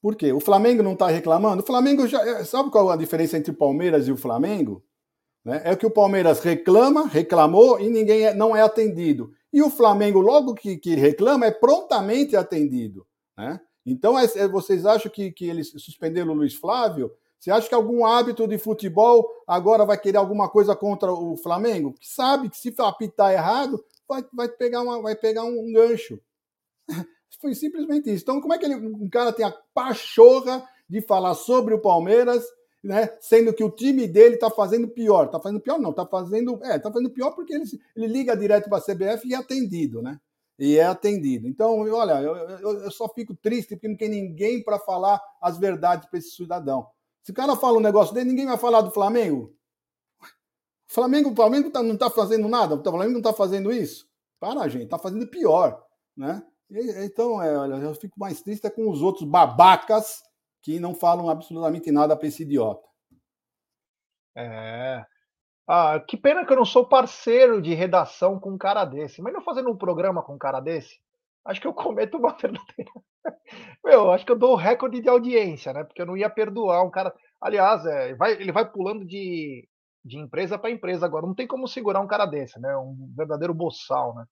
[0.00, 0.32] Por quê?
[0.32, 1.62] O Flamengo não está reclamando?
[1.62, 2.22] O Flamengo já.
[2.22, 4.84] É, sabe qual é a diferença entre o Palmeiras e o Flamengo?
[5.44, 5.60] Né?
[5.64, 9.32] É que o Palmeiras reclama, reclamou e ninguém é, não é atendido.
[9.52, 13.06] E o Flamengo, logo que, que reclama, é prontamente atendido.
[13.36, 13.60] Né?
[13.84, 17.10] Então, é, é, vocês acham que, que eles suspenderam o Luiz Flávio?
[17.40, 21.94] Você acha que algum hábito de futebol agora vai querer alguma coisa contra o Flamengo?
[22.02, 26.20] Sabe que se apitar errado, vai, vai pegar, uma, vai pegar um gancho.
[27.40, 28.22] Foi simplesmente isso.
[28.22, 32.44] Então, como é que ele, um cara tem a pachorra de falar sobre o Palmeiras,
[32.82, 33.08] né?
[33.20, 35.26] Sendo que o time dele está fazendo pior.
[35.26, 36.58] Está fazendo pior, não, está fazendo.
[36.64, 37.64] É, tá fazendo pior porque ele,
[37.94, 40.18] ele liga direto para a CBF e é atendido, né?
[40.58, 41.46] E é atendido.
[41.46, 45.56] Então, olha, eu, eu, eu só fico triste porque não tem ninguém para falar as
[45.58, 46.86] verdades para esse cidadão.
[47.22, 49.54] Se o cara fala um negócio dele, ninguém vai falar do Flamengo.
[50.20, 54.08] O Flamengo, o Flamengo tá, não está fazendo nada, o Flamengo não está fazendo isso.
[54.40, 55.84] Para, gente, está fazendo pior,
[56.16, 56.42] né?
[56.70, 60.22] Então, é, olha, eu fico mais triste é com os outros babacas
[60.62, 62.86] que não falam absolutamente nada para esse idiota.
[64.36, 65.04] É.
[65.66, 69.20] Ah, que pena que eu não sou parceiro de redação com um cara desse.
[69.22, 70.98] Mas não fazendo um programa com um cara desse,
[71.44, 72.92] acho que eu cometo uma verdadeira.
[73.84, 75.84] Meu, acho que eu dou o recorde de audiência, né?
[75.84, 77.14] Porque eu não ia perdoar um cara.
[77.40, 79.68] Aliás, é, vai, ele vai pulando de,
[80.04, 81.26] de empresa para empresa agora.
[81.26, 82.76] Não tem como segurar um cara desse, né?
[82.76, 84.24] Um verdadeiro boçal, né?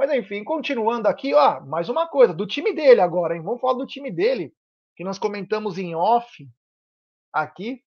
[0.00, 3.42] Mas enfim, continuando aqui, ó, mais uma coisa, do time dele agora, hein?
[3.42, 4.50] Vamos falar do time dele,
[4.96, 6.48] que nós comentamos em off
[7.30, 7.82] aqui.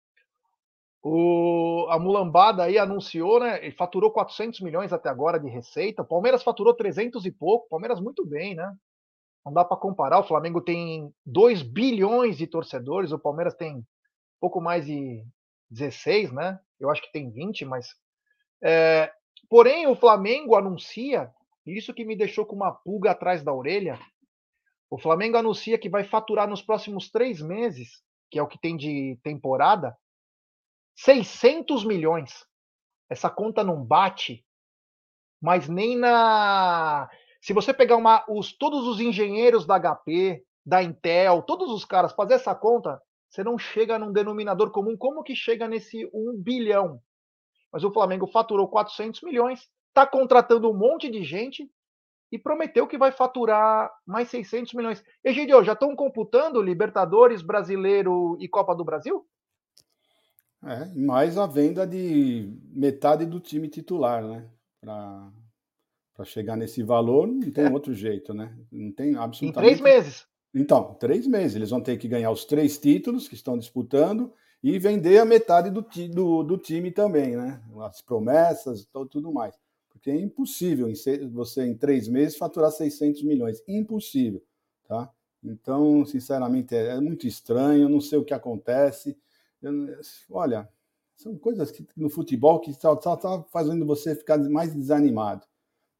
[1.01, 3.57] O, a Mulambada aí anunciou, né?
[3.65, 6.03] Ele faturou 400 milhões até agora de receita.
[6.03, 7.67] O Palmeiras faturou 300 e pouco.
[7.67, 8.71] Palmeiras muito bem, né?
[9.43, 10.19] Não dá para comparar.
[10.19, 13.11] O Flamengo tem 2 bilhões de torcedores.
[13.11, 13.83] O Palmeiras tem
[14.39, 15.25] pouco mais de
[15.71, 16.59] 16, né?
[16.79, 17.87] Eu acho que tem 20, mas.
[18.61, 19.11] É,
[19.49, 21.33] porém, o Flamengo anuncia
[21.65, 23.99] isso que me deixou com uma pulga atrás da orelha.
[24.89, 28.75] O Flamengo anuncia que vai faturar nos próximos três meses, que é o que tem
[28.75, 29.97] de temporada,
[30.95, 32.45] 600 milhões.
[33.09, 34.45] Essa conta não bate,
[35.41, 37.09] mas nem na.
[37.41, 42.13] Se você pegar uma, os, todos os engenheiros da HP, da Intel, todos os caras,
[42.13, 44.95] fazer essa conta, você não chega num denominador comum.
[44.95, 47.01] Como que chega nesse 1 bilhão?
[47.71, 51.69] Mas o Flamengo faturou 400 milhões, está contratando um monte de gente
[52.31, 55.03] e prometeu que vai faturar mais 600 milhões.
[55.23, 59.23] Egidio, já estão computando Libertadores, Brasileiro e Copa do Brasil?
[60.65, 64.49] É, mais a venda de metade do time titular, né?
[64.81, 67.69] Para chegar nesse valor, não tem é.
[67.69, 68.57] outro jeito, né?
[68.71, 69.73] Não tem absolutamente.
[69.73, 70.27] Em três meses.
[70.55, 71.55] Então, três meses.
[71.55, 74.33] Eles vão ter que ganhar os três títulos que estão disputando
[74.63, 77.61] e vender a metade do, do, do time também, né?
[77.81, 79.53] As promessas, tudo mais
[80.03, 80.91] porque é impossível
[81.31, 84.43] você em três meses faturar 600 milhões, impossível,
[84.85, 85.09] tá?
[85.41, 89.17] Então, sinceramente, é, é muito estranho, não sei o que acontece.
[89.61, 89.73] Eu,
[90.29, 90.67] olha,
[91.15, 95.47] são coisas que no futebol que só está fazendo você ficar mais desanimado,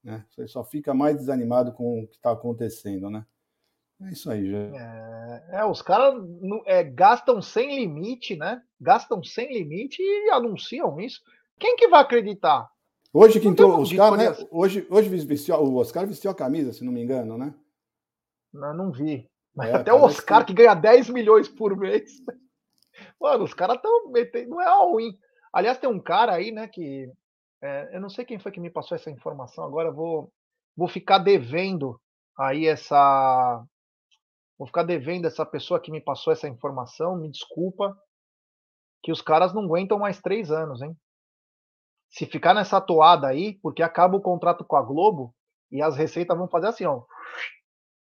[0.04, 0.26] né?
[0.32, 3.26] Você só fica mais desanimado com o que está acontecendo, né?
[4.02, 4.58] É isso aí, já.
[4.58, 6.22] É, é os caras
[6.66, 8.62] é, gastam sem limite, né?
[8.82, 11.22] Gastam sem limite e anunciam isso.
[11.58, 12.73] Quem que vai acreditar?
[13.16, 14.48] Hoje que entrou os caras, né?
[14.50, 17.54] Hoje, hoje vestiu, o Oscar vestiu a camisa, se não me engano, né?
[18.52, 19.30] Não, não vi.
[19.56, 20.48] Mas é, até o Oscar que...
[20.48, 20.64] que...
[20.64, 22.12] ganha 10 milhões por mês.
[23.22, 24.50] Mano, os caras estão metendo.
[24.50, 25.16] Não é ruim.
[25.54, 27.08] Aliás, tem um cara aí, né, que.
[27.62, 29.64] É, eu não sei quem foi que me passou essa informação.
[29.64, 30.34] Agora eu vou,
[30.76, 32.02] vou ficar devendo
[32.36, 33.64] aí essa.
[34.58, 37.16] Vou ficar devendo essa pessoa que me passou essa informação.
[37.16, 37.96] Me desculpa.
[39.04, 40.98] Que os caras não aguentam mais três anos, hein?
[42.14, 45.34] Se ficar nessa toada aí, porque acaba o contrato com a Globo
[45.72, 47.02] e as receitas vão fazer assim, ó.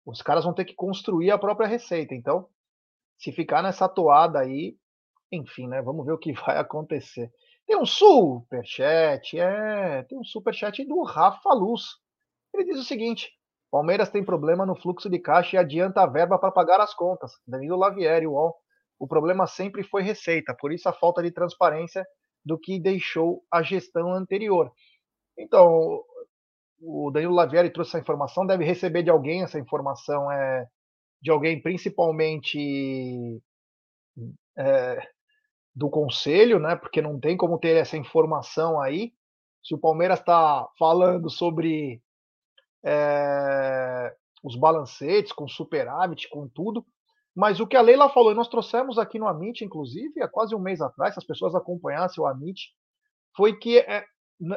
[0.06, 2.14] Os caras vão ter que construir a própria receita.
[2.14, 2.48] Então,
[3.18, 4.76] se ficar nessa toada aí,
[5.32, 5.82] enfim, né?
[5.82, 7.32] Vamos ver o que vai acontecer.
[7.66, 11.82] Tem um superchat, é, tem um superchat do Rafa Luz.
[12.54, 13.32] Ele diz o seguinte:
[13.72, 17.32] Palmeiras tem problema no fluxo de caixa e adianta a verba para pagar as contas.
[17.44, 18.28] Danilo Lavieri.
[18.28, 22.06] O problema sempre foi receita, por isso a falta de transparência
[22.46, 24.72] do que deixou a gestão anterior.
[25.36, 26.00] Então,
[26.80, 30.64] o Danilo Lavieri trouxe essa informação, deve receber de alguém essa informação, é,
[31.20, 33.42] de alguém principalmente
[34.56, 35.08] é,
[35.74, 36.76] do conselho, né?
[36.76, 39.12] Porque não tem como ter essa informação aí.
[39.64, 42.00] Se o Palmeiras está falando sobre
[42.84, 46.86] é, os balancetes, com superávit, com tudo,
[47.36, 50.54] mas o que a Leila falou, e nós trouxemos aqui no Amit, inclusive, há quase
[50.54, 52.70] um mês atrás, se as pessoas acompanhassem o Amit,
[53.36, 54.06] foi que é,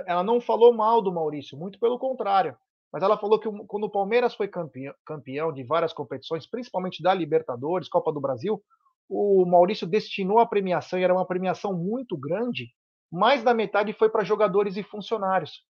[0.08, 2.58] ela não falou mal do Maurício, muito pelo contrário.
[2.92, 7.14] Mas ela falou que quando o Palmeiras foi campeão, campeão de várias competições, principalmente da
[7.14, 8.64] Libertadores, Copa do Brasil,
[9.10, 12.70] o Maurício destinou a premiação, e era uma premiação muito grande,
[13.12, 15.66] mais da metade foi para jogadores e funcionários.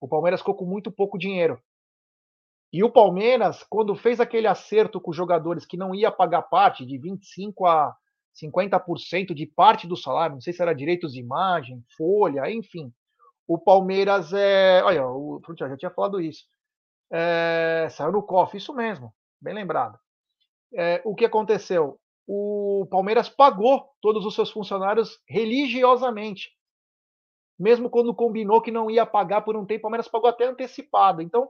[0.00, 1.58] O Palmeiras ficou com muito pouco dinheiro.
[2.72, 6.84] E o Palmeiras, quando fez aquele acerto com os jogadores que não ia pagar parte
[6.84, 7.94] de 25 a
[8.42, 12.92] 50% de parte do salário, não sei se era direitos de imagem, folha, enfim.
[13.46, 14.82] O Palmeiras é.
[14.82, 16.44] Olha, o, já tinha falado isso.
[17.10, 19.98] É, saiu no COF, isso mesmo, bem lembrado.
[20.74, 21.98] É, o que aconteceu?
[22.26, 26.50] O Palmeiras pagou todos os seus funcionários religiosamente.
[27.58, 31.22] Mesmo quando combinou que não ia pagar por um tempo, o Palmeiras pagou até antecipado.
[31.22, 31.48] Então,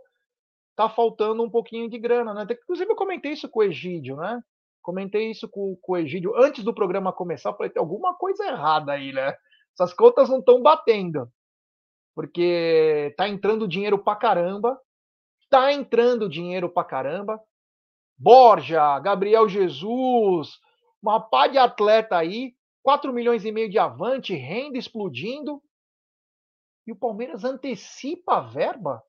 [0.76, 2.46] tá faltando um pouquinho de grana, né?
[2.48, 4.40] Inclusive, eu comentei isso com o Egídio, né?
[4.82, 7.54] Comentei isso com, com o Egídio antes do programa começar.
[7.54, 9.34] Falei: tem alguma coisa errada aí, né?
[9.74, 11.28] Essas contas não estão batendo.
[12.14, 14.78] Porque tá entrando dinheiro pra caramba.
[15.50, 17.40] Tá entrando dinheiro pra caramba.
[18.18, 20.58] Borja, Gabriel Jesus,
[21.02, 25.62] uma pá de atleta aí, 4 milhões e meio de avante, renda explodindo.
[26.86, 29.02] E o Palmeiras antecipa a verba?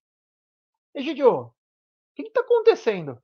[0.93, 1.53] Egidio,
[2.23, 3.21] que está acontecendo?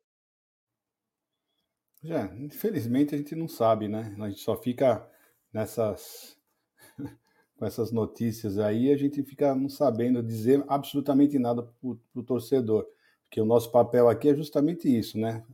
[2.03, 4.15] Já, infelizmente a gente não sabe, né?
[4.19, 5.09] A gente só fica
[5.53, 6.37] nessas
[7.57, 12.85] com essas notícias aí, a gente fica não sabendo dizer absolutamente nada para o torcedor,
[13.23, 15.45] porque o nosso papel aqui é justamente isso, né?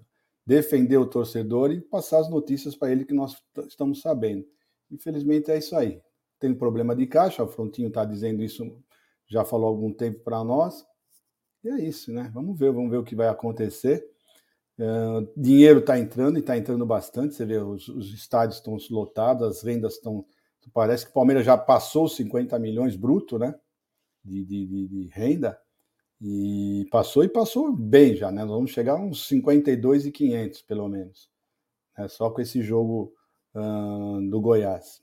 [0.46, 3.36] Defender o torcedor e passar as notícias para ele que nós
[3.68, 4.46] estamos sabendo.
[4.90, 6.02] Infelizmente é isso aí.
[6.40, 8.66] Tem problema de caixa, o Frontinho está dizendo isso,
[9.28, 10.86] já falou há algum tempo para nós.
[11.64, 12.30] E é isso, né?
[12.34, 14.06] Vamos ver, vamos ver o que vai acontecer.
[14.78, 17.36] Uh, dinheiro está entrando e está entrando bastante.
[17.36, 20.26] Você vê, os, os estádios estão lotados, as vendas estão.
[20.74, 23.54] Parece que o Palmeiras já passou os 50 milhões bruto, né?
[24.24, 25.60] De, de, de, de, renda.
[26.22, 28.42] E passou e passou bem já, né?
[28.42, 31.30] Nós vamos chegar a uns 52,500 pelo menos.
[31.98, 32.08] Né?
[32.08, 33.14] Só com esse jogo
[33.56, 35.02] uh, do Goiás.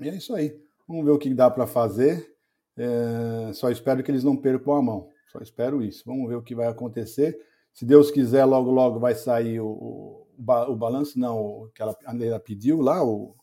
[0.00, 0.60] E é isso aí.
[0.86, 2.32] Vamos ver o que dá para fazer.
[2.76, 5.08] É, só espero que eles não percam a mão.
[5.32, 6.02] Só espero isso.
[6.06, 7.38] Vamos ver o que vai acontecer.
[7.72, 11.96] Se Deus quiser, logo, logo vai sair o, o, o balanço, não, o que ela,
[12.06, 13.34] ela pediu lá, o,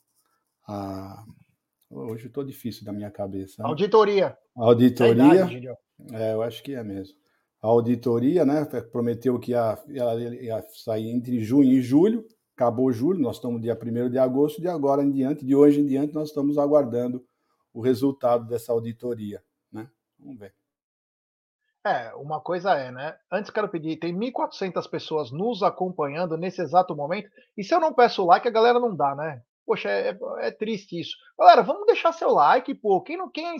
[0.67, 1.25] a,
[1.89, 3.63] hoje estou difícil da minha cabeça.
[3.63, 3.67] Né?
[3.67, 4.37] Auditoria.
[4.55, 5.77] Auditoria.
[6.13, 7.17] É, eu acho que é mesmo.
[7.61, 8.63] A auditoria, né?
[8.91, 12.25] Prometeu que ia, ia, ia sair entre junho e julho.
[12.55, 15.85] Acabou julho, nós estamos dia 1 de agosto, de agora em diante, de hoje em
[15.85, 17.25] diante, nós estamos aguardando
[17.73, 19.41] o resultado dessa auditoria.
[19.71, 19.89] Né?
[20.19, 20.53] Vamos ver.
[21.85, 23.17] É, uma coisa é, né?
[23.31, 27.93] Antes quero pedir, tem 1.400 pessoas nos acompanhando nesse exato momento, e se eu não
[27.93, 29.41] peço like, a galera não dá, né?
[29.65, 30.17] Poxa, é, é,
[30.47, 31.15] é triste isso.
[31.37, 33.01] Galera, vamos deixar seu like, pô.
[33.01, 33.57] Quem não quem,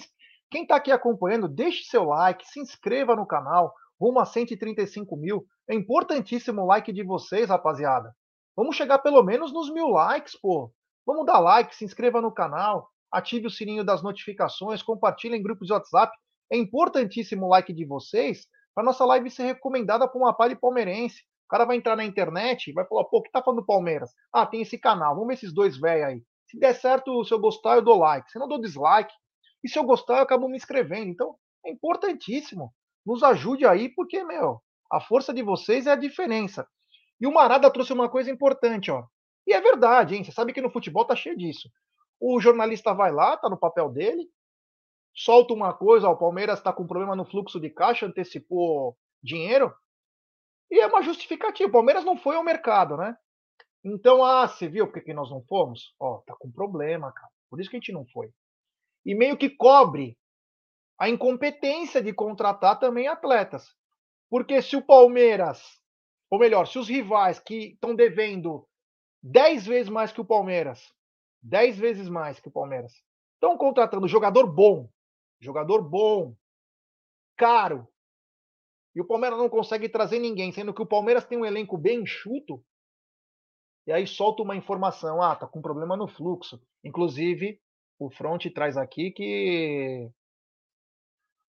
[0.50, 5.46] quem tá aqui acompanhando, deixe seu like, se inscreva no canal, rumo a 135 mil.
[5.70, 8.14] É importantíssimo o like de vocês, rapaziada.
[8.56, 10.74] Vamos chegar pelo menos nos mil likes, pô.
[11.06, 15.68] Vamos dar like, se inscreva no canal, ative o sininho das notificações, compartilhe em grupos
[15.68, 16.12] de WhatsApp.
[16.52, 21.22] É importantíssimo o like de vocês para nossa live ser recomendada para uma palha palmeirense.
[21.46, 24.12] O cara vai entrar na internet e vai falar, pô, que tá falando do Palmeiras?
[24.32, 26.24] Ah, tem esse canal, vamos ver esses dois velhos aí.
[26.48, 28.32] Se der certo, se eu gostar, eu dou like.
[28.32, 29.14] Se não, dou dislike.
[29.64, 31.10] E se eu gostar, eu acabo me inscrevendo.
[31.10, 31.36] Então,
[31.66, 32.74] é importantíssimo.
[33.06, 36.68] Nos ajude aí, porque, meu, a força de vocês é a diferença.
[37.20, 39.04] E o Marada trouxe uma coisa importante, ó.
[39.46, 40.24] E é verdade, hein?
[40.24, 41.70] Você sabe que no futebol tá cheio disso.
[42.20, 44.28] O jornalista vai lá, tá no papel dele,
[45.14, 49.74] solta uma coisa, ó, o Palmeiras está com problema no fluxo de caixa, antecipou dinheiro,
[50.72, 51.70] e é uma justificativa.
[51.70, 53.18] O Palmeiras não foi ao mercado, né?
[53.84, 55.96] Então, ah, você viu por que nós não fomos?
[56.00, 57.32] Ó, tá com problema, cara.
[57.50, 58.32] Por isso que a gente não foi.
[59.06, 60.18] E meio que cobre
[60.98, 63.74] a incompetência de contratar também atletas.
[64.30, 65.64] Porque se o Palmeiras,
[66.30, 68.68] ou melhor, se os rivais que estão devendo
[69.24, 70.94] 10 vezes mais que o Palmeiras,
[71.42, 72.94] 10 vezes mais que o Palmeiras,
[73.34, 74.90] estão contratando jogador bom,
[75.40, 76.36] Jogador bom,
[77.38, 77.88] caro.
[78.96, 82.02] E o Palmeiras não consegue trazer ninguém, sendo que o Palmeiras tem um elenco bem
[82.02, 82.64] enxuto.
[83.88, 86.62] E aí solta uma informação, ah, tá com problema no fluxo.
[86.84, 87.60] Inclusive,
[87.98, 90.10] o Front traz aqui que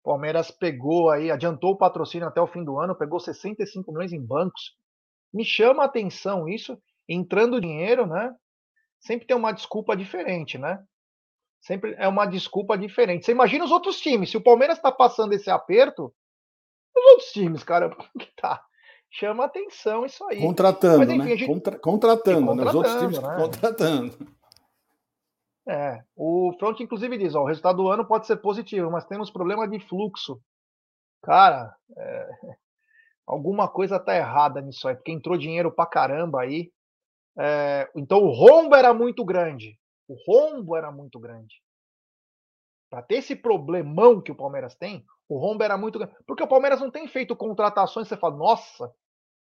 [0.02, 4.12] o Palmeiras pegou aí, adiantou o patrocínio até o fim do ano, pegou 65 milhões
[4.12, 4.76] em bancos.
[5.32, 8.34] Me chama a atenção isso, entrando dinheiro, né?
[9.00, 10.84] Sempre tem uma desculpa diferente, né?
[11.66, 13.24] Sempre é uma desculpa diferente.
[13.24, 14.30] Você imagina os outros times.
[14.30, 16.14] Se o Palmeiras está passando esse aperto,
[16.96, 18.64] os outros times, cara, que tá.
[19.10, 20.40] Chama atenção isso aí.
[20.40, 21.36] Contratando, Mas, enfim, né?
[21.36, 21.46] Gente...
[21.48, 21.78] Contra...
[21.80, 22.64] Contratando, né?
[22.66, 23.36] Os outros times né?
[23.36, 24.36] contratando.
[25.68, 29.28] É, o Front inclusive diz, ó, o resultado do ano pode ser positivo, mas temos
[29.32, 30.40] problema de fluxo.
[31.20, 32.28] Cara, é...
[33.26, 36.70] alguma coisa tá errada nisso aí, porque entrou dinheiro pra caramba aí.
[37.36, 37.90] É...
[37.96, 39.76] Então o rombo era muito grande.
[40.08, 41.62] O rombo era muito grande.
[42.88, 46.14] Para ter esse problemão que o Palmeiras tem, o rombo era muito grande.
[46.26, 48.94] Porque o Palmeiras não tem feito contratações, você fala, nossa,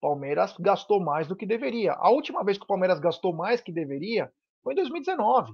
[0.01, 1.93] Palmeiras gastou mais do que deveria.
[1.95, 4.33] A última vez que o Palmeiras gastou mais que deveria
[4.63, 5.53] foi em 2019.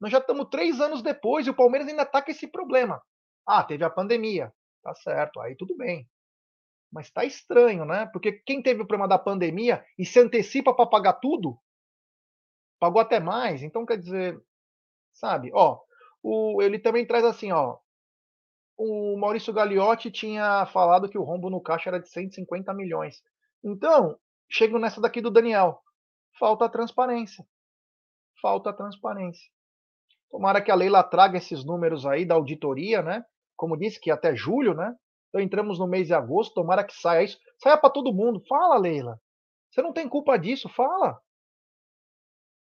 [0.00, 3.02] Nós já estamos três anos depois e o Palmeiras ainda está com esse problema.
[3.46, 4.52] Ah, teve a pandemia.
[4.82, 6.08] Tá certo, aí tudo bem.
[6.90, 8.06] Mas tá estranho, né?
[8.06, 11.58] Porque quem teve o problema da pandemia e se antecipa para pagar tudo,
[12.80, 13.62] pagou até mais.
[13.62, 14.42] Então, quer dizer,
[15.12, 15.50] sabe?
[15.54, 15.78] Ó,
[16.22, 17.78] o, ele também traz assim, ó.
[18.76, 23.22] O Maurício Gagliotti tinha falado que o rombo no caixa era de 150 milhões.
[23.62, 24.18] Então,
[24.48, 25.80] chego nessa daqui do Daniel.
[26.38, 27.46] Falta transparência.
[28.40, 29.46] Falta transparência.
[30.30, 33.22] Tomara que a Leila traga esses números aí da auditoria, né?
[33.54, 34.96] Como disse que até julho, né?
[35.28, 37.38] Então entramos no mês de agosto, tomara que saia isso.
[37.58, 38.42] Saia para todo mundo.
[38.48, 39.20] Fala, Leila.
[39.70, 41.20] Você não tem culpa disso, fala.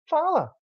[0.09, 0.55] Fala.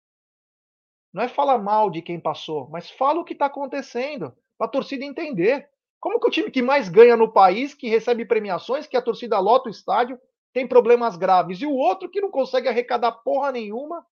[1.13, 4.69] Não é falar mal de quem passou, mas fala o que está acontecendo, para a
[4.69, 5.69] torcida entender.
[5.99, 9.39] Como que o time que mais ganha no país, que recebe premiações, que a torcida
[9.39, 10.19] lota o estádio,
[10.51, 14.05] tem problemas graves, e o outro que não consegue arrecadar porra nenhuma,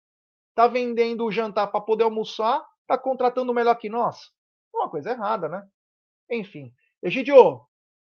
[0.55, 4.31] tá vendendo o jantar para poder almoçar, tá contratando melhor que nós?
[4.73, 5.67] Uma coisa errada, né?
[6.29, 6.73] Enfim.
[7.01, 7.65] Egidio,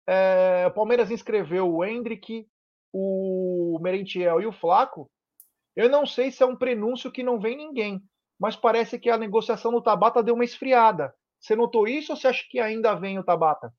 [0.06, 2.46] é, o Palmeiras inscreveu o Hendrick,
[2.92, 5.10] o Merentiel e o Flaco.
[5.76, 8.02] Eu não sei se é um prenúncio que não vem ninguém,
[8.38, 11.12] mas parece que a negociação no Tabata deu uma esfriada.
[11.38, 13.72] Você notou isso ou você acha que ainda vem o Tabata?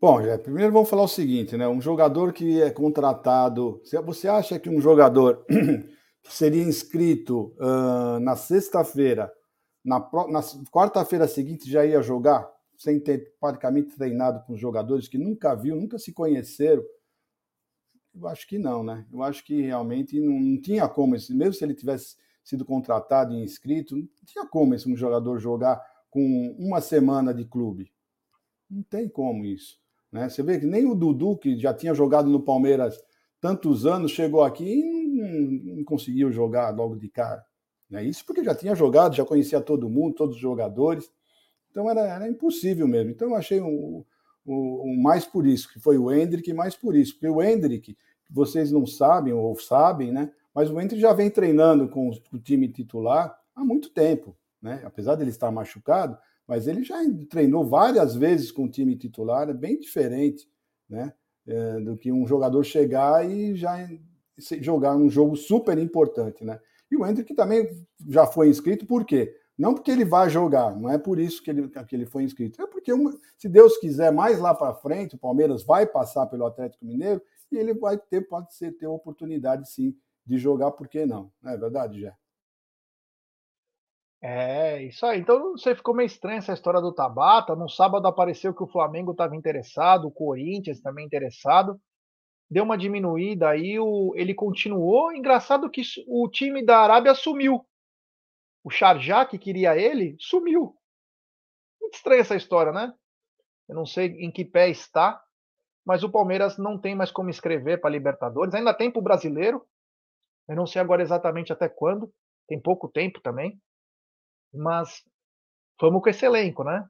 [0.00, 1.66] Bom, já, primeiro vamos falar o seguinte, né?
[1.66, 3.82] Um jogador que é contratado.
[4.04, 5.44] Você acha que um jogador
[6.22, 9.32] que seria inscrito uh, na sexta-feira,
[9.84, 9.98] na,
[10.28, 10.40] na
[10.70, 12.48] quarta-feira seguinte já ia jogar?
[12.78, 16.82] sem ter praticamente treinado com jogadores que nunca viu, nunca se conheceram?
[18.20, 19.06] Eu acho que não, né?
[19.12, 23.42] Eu acho que realmente não, não tinha como, mesmo se ele tivesse sido contratado e
[23.42, 27.92] inscrito, não tinha como esse um jogador jogar com uma semana de clube.
[28.68, 29.78] Não tem como isso.
[30.10, 30.28] Né?
[30.28, 32.98] Você vê que nem o Dudu, que já tinha jogado no Palmeiras
[33.40, 37.44] tantos anos, chegou aqui e não, não conseguiu jogar logo de cara.
[37.88, 38.04] Né?
[38.04, 41.10] Isso porque já tinha jogado, já conhecia todo mundo, todos os jogadores.
[41.70, 43.10] Então era, era impossível mesmo.
[43.10, 44.04] Então eu achei o,
[45.02, 47.12] mais por isso, que foi o Hendrick, mais por isso.
[47.14, 47.96] Porque o Hendrick,
[48.28, 50.30] vocês não sabem ou sabem, né?
[50.54, 54.82] Mas o Hendrick já vem treinando com o time titular há muito tempo, né?
[54.84, 56.96] Apesar dele estar machucado, mas ele já
[57.28, 60.48] treinou várias vezes com o time titular, é bem diferente,
[60.88, 61.12] né?
[61.46, 63.88] É, do que um jogador chegar e já
[64.60, 66.60] jogar um jogo super importante, né?
[66.90, 67.68] E o Hendrick também
[68.08, 69.34] já foi inscrito, por quê?
[69.58, 72.62] Não porque ele vai jogar, não é por isso que ele, que ele foi inscrito.
[72.62, 72.92] É porque,
[73.36, 77.20] se Deus quiser, mais lá para frente, o Palmeiras vai passar pelo Atlético Mineiro
[77.50, 79.96] e ele vai ter, pode ser, ter a oportunidade, sim,
[80.26, 81.32] de jogar, por que não?
[81.42, 82.14] Não é verdade, Jé?
[84.20, 85.20] É, isso aí.
[85.20, 87.54] Então, você ficou meio estranha essa história do Tabata.
[87.54, 91.80] No sábado apareceu que o Flamengo estava interessado, o Corinthians também interessado.
[92.50, 95.12] Deu uma diminuída aí, o, ele continuou.
[95.12, 97.64] Engraçado que o time da Arábia sumiu
[98.64, 100.76] o Sharjah, que queria ele, sumiu.
[101.80, 102.92] Muito estranha essa história, né?
[103.68, 105.22] Eu não sei em que pé está,
[105.88, 108.52] mas o Palmeiras não tem mais como escrever para Libertadores.
[108.52, 109.66] Ainda tem para o brasileiro.
[110.46, 112.12] Eu não sei agora exatamente até quando.
[112.46, 113.58] Tem pouco tempo também.
[114.52, 115.02] Mas
[115.80, 116.86] vamos com esse elenco, né?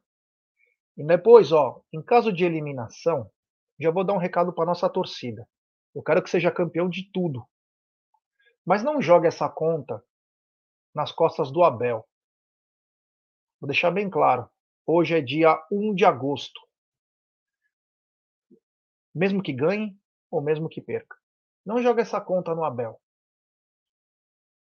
[0.96, 3.30] E depois, ó, em caso de eliminação,
[3.78, 5.48] já vou dar um recado para nossa torcida.
[5.94, 7.46] Eu quero que seja campeão de tudo.
[8.66, 10.02] Mas não jogue essa conta
[10.92, 12.04] nas costas do Abel.
[13.60, 14.50] Vou deixar bem claro.
[14.84, 16.67] Hoje é dia 1 de agosto.
[19.14, 19.96] Mesmo que ganhe
[20.30, 21.16] ou mesmo que perca.
[21.64, 23.00] Não jogue essa conta no Abel.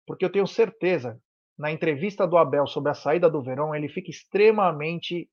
[0.06, 1.20] Porque eu tenho certeza,
[1.56, 5.30] na entrevista do Abel sobre a saída do Verão, ele fica extremamente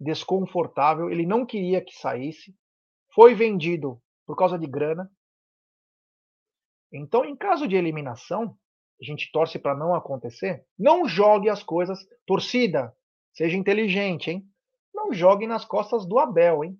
[0.00, 1.10] desconfortável.
[1.10, 2.56] Ele não queria que saísse.
[3.12, 5.10] Foi vendido por causa de grana.
[6.92, 8.56] Então, em caso de eliminação,
[9.00, 12.94] a gente torce para não acontecer, não jogue as coisas, torcida,
[13.32, 14.48] seja inteligente, hein?
[14.92, 16.78] Não jogue nas costas do Abel, hein?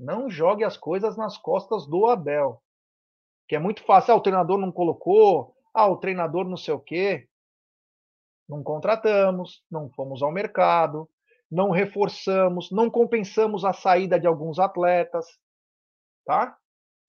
[0.00, 2.62] Não jogue as coisas nas costas do Abel.
[3.46, 6.80] Que é muito fácil, ah, o treinador não colocou, ah, o treinador não sei o
[6.80, 7.28] quê.
[8.48, 11.06] Não contratamos, não fomos ao mercado,
[11.50, 15.26] não reforçamos, não compensamos a saída de alguns atletas,
[16.24, 16.56] tá?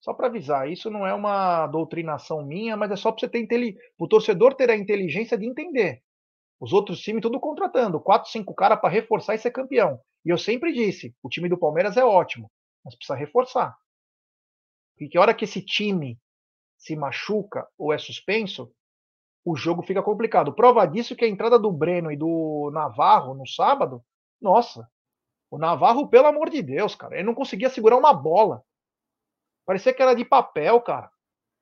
[0.01, 3.77] Só para avisar, isso não é uma doutrinação minha, mas é só para você ter
[3.97, 6.03] o torcedor ter a inteligência de entender.
[6.59, 9.97] Os outros times tudo contratando, quatro, cinco caras para reforçar e ser campeão.
[10.25, 12.51] E eu sempre disse, o time do Palmeiras é ótimo,
[12.83, 13.77] mas precisa reforçar.
[14.97, 16.19] Porque a hora que esse time
[16.77, 18.73] se machuca ou é suspenso,
[19.43, 20.53] o jogo fica complicado.
[20.53, 24.03] Prova disso que a entrada do Breno e do Navarro no sábado,
[24.39, 24.87] nossa,
[25.49, 28.63] o Navarro, pelo amor de Deus, cara, ele não conseguia segurar uma bola.
[29.65, 31.11] Parecia que era de papel, cara.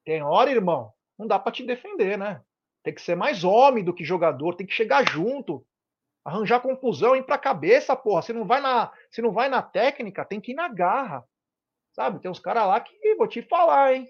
[0.06, 2.42] Tem hora, irmão, não dá para te defender, né?
[2.84, 5.66] Tem que ser mais homem do que jogador, tem que chegar junto,
[6.24, 8.22] arranjar confusão, ir pra cabeça, porra.
[8.22, 11.24] Se não vai na, se não vai na técnica, tem que ir na garra.
[11.92, 12.20] Sabe?
[12.20, 14.08] Tem uns caras lá que vou te falar, hein?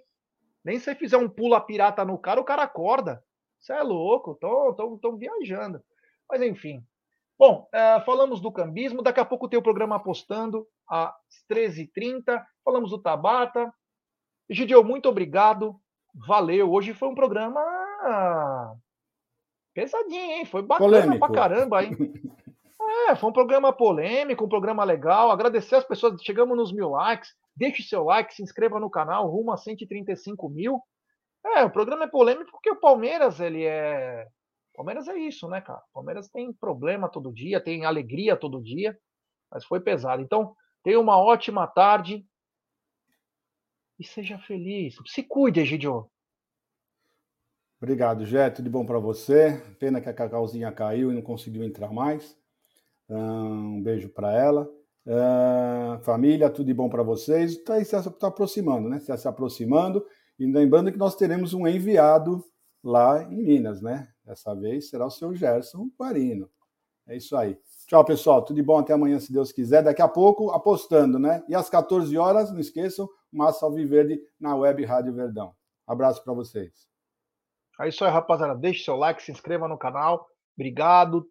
[0.63, 3.23] Nem se fizer um pula pirata no cara, o cara acorda.
[3.59, 5.81] Você é louco, tô, tô, tô viajando.
[6.29, 6.83] Mas enfim.
[7.37, 9.01] Bom, uh, falamos do cambismo.
[9.01, 11.13] Daqui a pouco tem o programa apostando às
[11.49, 12.43] 13h30.
[12.63, 13.73] Falamos do Tabata.
[14.49, 15.79] Gidio, muito obrigado.
[16.27, 16.71] Valeu.
[16.71, 17.61] Hoje foi um programa
[19.79, 20.45] pesadinho, hein?
[20.45, 21.19] Foi bacana Polêmico.
[21.19, 21.91] pra caramba, hein?
[23.07, 25.29] É, foi um programa polêmico, um programa legal.
[25.29, 26.19] Agradecer as pessoas.
[26.23, 27.35] Chegamos nos mil likes.
[27.55, 30.81] Deixe seu like, se inscreva no canal, rumo a 135 mil.
[31.45, 34.27] É, o programa é polêmico porque o Palmeiras, ele é.
[34.73, 35.81] Palmeiras é isso, né, cara?
[35.93, 38.97] Palmeiras tem problema todo dia, tem alegria todo dia,
[39.51, 40.23] mas foi pesado.
[40.23, 42.25] Então, tenha uma ótima tarde
[43.99, 44.95] e seja feliz.
[45.05, 46.09] Se cuide, Egidio.
[47.81, 48.49] Obrigado, Jé.
[48.49, 49.61] Tudo bom para você.
[49.79, 52.35] Pena que a Cacauzinha caiu e não conseguiu entrar mais.
[53.09, 54.69] Um beijo para ela.
[55.05, 57.53] Uh, família, tudo de bom para vocês.
[57.53, 58.97] Está se tá aproximando, né?
[58.97, 60.05] Está se aproximando.
[60.37, 62.43] E lembrando que nós teremos um enviado
[62.83, 64.09] lá em Minas, né?
[64.25, 66.49] Dessa vez será o seu Gerson Guarino.
[67.07, 67.57] É isso aí.
[67.87, 68.43] Tchau, pessoal.
[68.43, 68.77] Tudo de bom.
[68.77, 69.83] Até amanhã, se Deus quiser.
[69.83, 71.41] Daqui a pouco, apostando, né?
[71.47, 75.53] E às 14 horas, não esqueçam, Massa Alviverde na Web Rádio Verdão.
[75.87, 76.88] Abraço para vocês.
[77.79, 78.55] É isso aí, rapaziada.
[78.55, 80.25] Deixe seu like, se inscreva no canal.
[80.57, 81.25] Obrigado.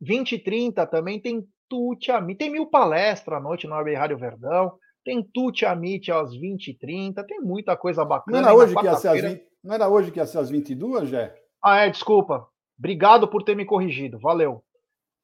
[0.00, 2.38] 20 e 30 também tem Tute Amit.
[2.38, 4.72] Tem mil palestras à noite no Web Rádio Verdão.
[5.04, 8.40] Tem Tuti Amit às 20h30, tem muita coisa bacana.
[8.40, 10.50] Não era, hoje que ia ser às 20, não era hoje que ia ser às
[10.50, 11.34] 22, Jé?
[11.62, 12.46] Ah, é, desculpa.
[12.78, 14.64] Obrigado por ter me corrigido, valeu.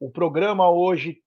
[0.00, 1.18] O programa hoje,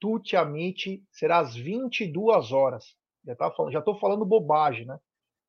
[0.00, 2.84] Tuti Amit, será às 22 horas.
[3.24, 4.98] Já estou já falando bobagem, né?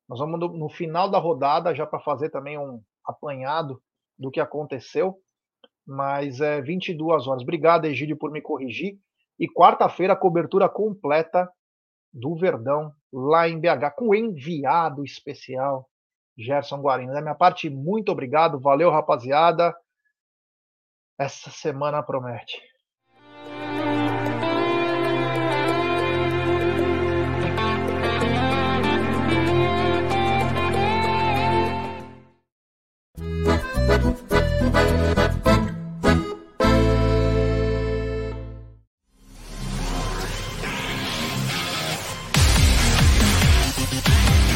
[0.08, 3.82] Nós vamos no, no final da rodada já para fazer também um apanhado
[4.18, 5.18] do que aconteceu,
[5.86, 7.42] mas é 22 horas.
[7.42, 8.98] Obrigado, Egídio, por me corrigir.
[9.38, 11.48] E quarta-feira, cobertura completa
[12.12, 15.88] do Verdão, lá em BH, com o enviado especial
[16.36, 17.12] Gerson Guarino.
[17.12, 19.76] Da minha parte, muito obrigado, valeu, rapaziada.
[21.18, 22.60] Essa semana promete.